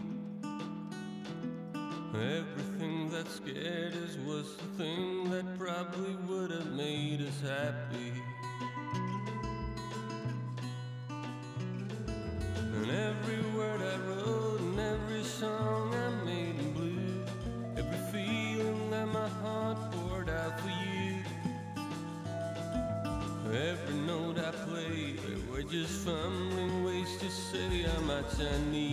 Everything 2.13 3.09
that 3.09 3.27
scared 3.27 3.93
us 3.93 4.15
was 4.25 4.55
the 4.55 4.83
thing 4.83 5.29
that 5.29 5.59
probably 5.59 6.15
would 6.25 6.51
have 6.51 6.71
made 6.71 7.21
us 7.21 7.41
happy. 7.41 8.13
destiny. 28.37 28.86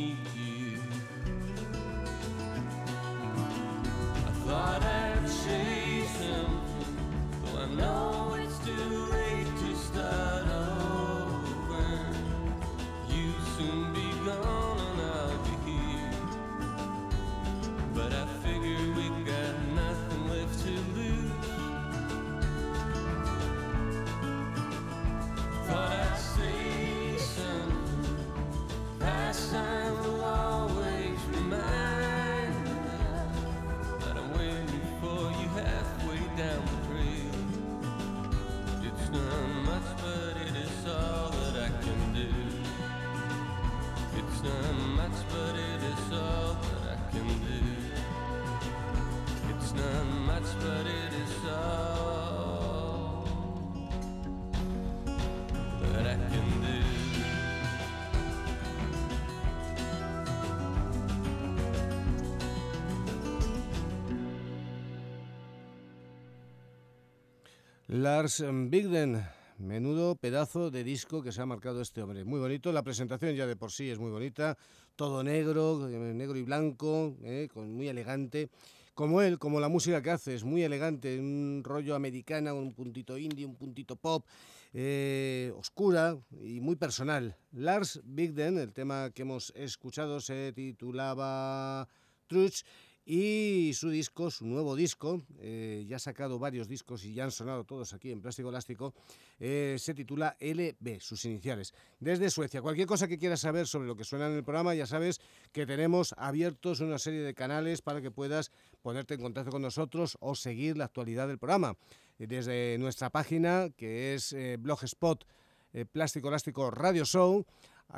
Lars 67.95 68.42
Bigden, 68.45 69.24
menudo 69.57 70.16
pedazo 70.16 70.72
de 70.72 70.82
disco 70.82 71.22
que 71.22 71.30
se 71.30 71.40
ha 71.40 71.47
marcado 71.47 71.80
este 71.80 72.03
hombre. 72.03 72.24
Muy 72.24 72.40
bonito, 72.40 72.72
la 72.72 72.82
presentación 72.82 73.36
ya 73.36 73.47
de 73.47 73.55
por 73.55 73.70
sí 73.70 73.88
es 73.88 74.01
muy 74.01 74.11
bonita, 74.11 74.59
todo 74.97 75.22
negro, 75.22 75.88
eh, 75.88 76.12
negro 76.12 76.36
y 76.36 76.42
blanco, 76.42 77.16
eh, 77.22 77.47
muy 77.55 77.86
elegante. 77.86 78.51
Como 78.95 79.22
él, 79.22 79.38
como 79.38 79.61
la 79.61 79.68
música 79.68 80.03
que 80.03 80.11
hace, 80.11 80.34
es 80.34 80.42
muy 80.42 80.64
elegante, 80.64 81.20
un 81.20 81.62
rollo 81.64 81.95
americana, 81.95 82.53
un 82.53 82.74
puntito 82.74 83.16
indie, 83.16 83.47
un 83.47 83.55
puntito 83.55 83.95
pop, 83.95 84.26
eh, 84.72 85.53
oscura 85.57 86.18
y 86.42 86.59
muy 86.59 86.74
personal. 86.74 87.36
Lars 87.53 88.01
Bigden, 88.03 88.59
el 88.59 88.72
tema 88.72 89.12
que 89.14 89.22
hemos 89.22 89.53
escuchado, 89.55 90.20
se 90.20 90.53
titulaba 90.53 91.86
Truth 92.26 92.64
y 93.07 93.73
su 93.75 93.91
disco, 93.91 94.31
su 94.31 94.47
nuevo 94.47 94.75
disco, 94.75 95.23
eh, 95.39 95.85
ya 95.87 95.97
ha 95.97 95.99
sacado 95.99 96.39
varios 96.39 96.69
discos 96.69 97.05
y 97.05 97.13
ya 97.13 97.25
han 97.25 97.31
sonado 97.31 97.65
todos 97.65 97.93
aquí 97.93 98.11
en 98.11 98.23
Plástico 98.23 98.49
Elástico, 98.49 98.95
eh, 99.39 99.77
se 99.79 99.93
titula 99.93 100.37
LB, 100.41 101.01
sus 101.01 101.25
iniciales. 101.27 101.75
Desde 102.01 102.31
Suecia, 102.31 102.63
cualquier 102.63 102.87
cosa 102.87 103.07
que 103.07 103.19
quieras 103.19 103.41
saber 103.41 103.67
sobre 103.67 103.89
lo 103.89 103.97
que 103.97 104.05
suena 104.05 104.27
en 104.29 104.35
el 104.35 104.45
programa, 104.45 104.75
ya 104.75 104.87
sabes 104.87 105.21
que 105.53 105.67
tenemos 105.67 106.15
abiertos 106.17 106.81
una 106.81 106.99
serie 106.99 107.21
de 107.21 107.35
canales 107.35 107.83
para 107.83 108.01
que 108.01 108.11
puedas 108.11 108.53
ponerte 108.81 109.15
en 109.15 109.21
contacto 109.21 109.51
con 109.51 109.63
nosotros 109.63 110.17
o 110.21 110.35
seguir 110.35 110.79
la 110.79 110.87
actualidad 110.87 111.29
del 111.29 111.39
programa. 111.39 111.77
Desde 112.19 112.79
nuestra 112.79 113.11
página, 113.11 113.69
que 113.77 114.15
es 114.15 114.33
eh, 114.33 114.57
Blogspot, 114.59 115.27
eh, 115.75 115.85
Plástico 115.85 116.29
Elástico 116.29 116.71
Radio 116.71 117.05
Show, 117.05 117.45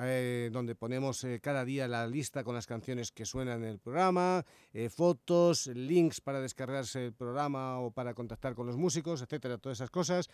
eh, 0.03 0.51
donde 0.53 0.75
ponemos 0.75 1.23
eh, 1.25 1.41
cada 1.41 1.65
día 1.65 1.89
la 1.89 2.07
lista 2.07 2.45
con 2.45 2.55
las 2.55 2.67
canciones 2.67 3.13
que 3.13 3.25
suenan 3.25 3.63
en 3.63 3.71
el 3.71 3.79
programa, 3.79 4.45
eh, 4.73 4.89
fotos, 4.91 5.69
links 5.69 6.21
para 6.21 6.41
descargarse 6.41 7.07
el 7.07 7.13
programa 7.13 7.81
o 7.81 7.91
para 7.91 8.15
contactar 8.15 8.55
con 8.55 8.67
los 8.67 8.77
músicos, 8.77 9.23
etcétera, 9.23 9.59
todas 9.59 9.79
esas 9.79 9.91
cosas. 9.91 10.29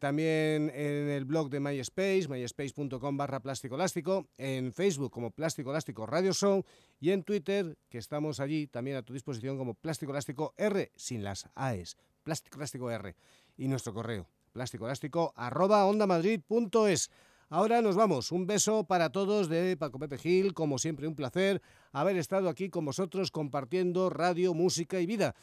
También 0.00 0.70
en 0.74 1.08
el 1.08 1.24
blog 1.24 1.48
de 1.48 1.58
MySpace, 1.58 2.28
myspace.com 2.28 3.16
barra 3.16 3.40
plástico 3.40 3.76
elástico, 3.76 4.28
en 4.36 4.74
Facebook 4.74 5.10
como 5.10 5.30
Plástico 5.30 5.70
Elástico 5.70 6.04
Radio 6.04 6.34
Show 6.34 6.66
y 7.00 7.12
en 7.12 7.22
Twitter, 7.22 7.78
que 7.88 7.96
estamos 7.96 8.40
allí 8.40 8.66
también 8.66 8.98
a 8.98 9.02
tu 9.02 9.14
disposición 9.14 9.56
como 9.56 9.72
Plástico 9.72 10.12
Elástico 10.12 10.52
R 10.58 10.92
sin 10.96 11.24
las 11.24 11.48
AES, 11.54 11.96
Plástico 12.24 12.58
Elástico 12.58 12.90
R 12.90 13.16
y 13.56 13.68
nuestro 13.68 13.92
correo, 13.92 14.28
plástico 14.52 14.86
elástico 14.86 15.32
arroba 15.36 15.84
ondamadrid.es. 15.86 17.10
Ahora 17.50 17.80
nos 17.80 17.96
vamos. 17.96 18.30
Un 18.30 18.46
beso 18.46 18.84
para 18.84 19.10
todos 19.10 19.48
de 19.48 19.74
Paco 19.78 19.98
Pepe 19.98 20.18
Gil. 20.18 20.52
Como 20.52 20.76
siempre, 20.76 21.08
un 21.08 21.14
placer 21.14 21.62
haber 21.92 22.18
estado 22.18 22.50
aquí 22.50 22.68
con 22.68 22.84
vosotros 22.84 23.30
compartiendo 23.30 24.10
radio, 24.10 24.52
música 24.52 25.00
y 25.00 25.06
vida. 25.06 25.34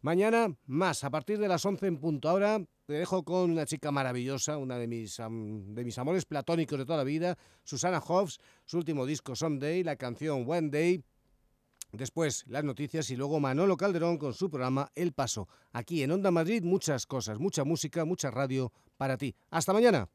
Mañana 0.00 0.54
más, 0.66 1.02
a 1.02 1.10
partir 1.10 1.40
de 1.40 1.48
las 1.48 1.66
11 1.66 1.88
en 1.88 1.98
punto. 1.98 2.28
Ahora 2.28 2.64
te 2.86 2.92
dejo 2.92 3.24
con 3.24 3.50
una 3.50 3.66
chica 3.66 3.90
maravillosa, 3.90 4.56
una 4.56 4.78
de 4.78 4.86
mis, 4.86 5.16
de 5.16 5.84
mis 5.84 5.98
amores 5.98 6.26
platónicos 6.26 6.78
de 6.78 6.84
toda 6.84 6.98
la 6.98 7.04
vida, 7.04 7.36
Susana 7.64 8.00
Hobbs, 8.00 8.38
su 8.64 8.76
último 8.76 9.04
disco 9.04 9.34
Someday, 9.34 9.82
la 9.82 9.96
canción 9.96 10.44
One 10.48 10.68
Day. 10.70 11.02
Después 11.90 12.44
las 12.46 12.62
noticias 12.62 13.10
y 13.10 13.16
luego 13.16 13.40
Manolo 13.40 13.76
Calderón 13.76 14.16
con 14.16 14.32
su 14.32 14.48
programa 14.48 14.92
El 14.94 15.12
Paso. 15.12 15.48
Aquí 15.72 16.04
en 16.04 16.12
Onda 16.12 16.30
Madrid 16.30 16.62
muchas 16.62 17.04
cosas, 17.04 17.40
mucha 17.40 17.64
música, 17.64 18.04
mucha 18.04 18.30
radio 18.30 18.72
para 18.96 19.16
ti. 19.16 19.34
Hasta 19.50 19.72
mañana. 19.72 20.08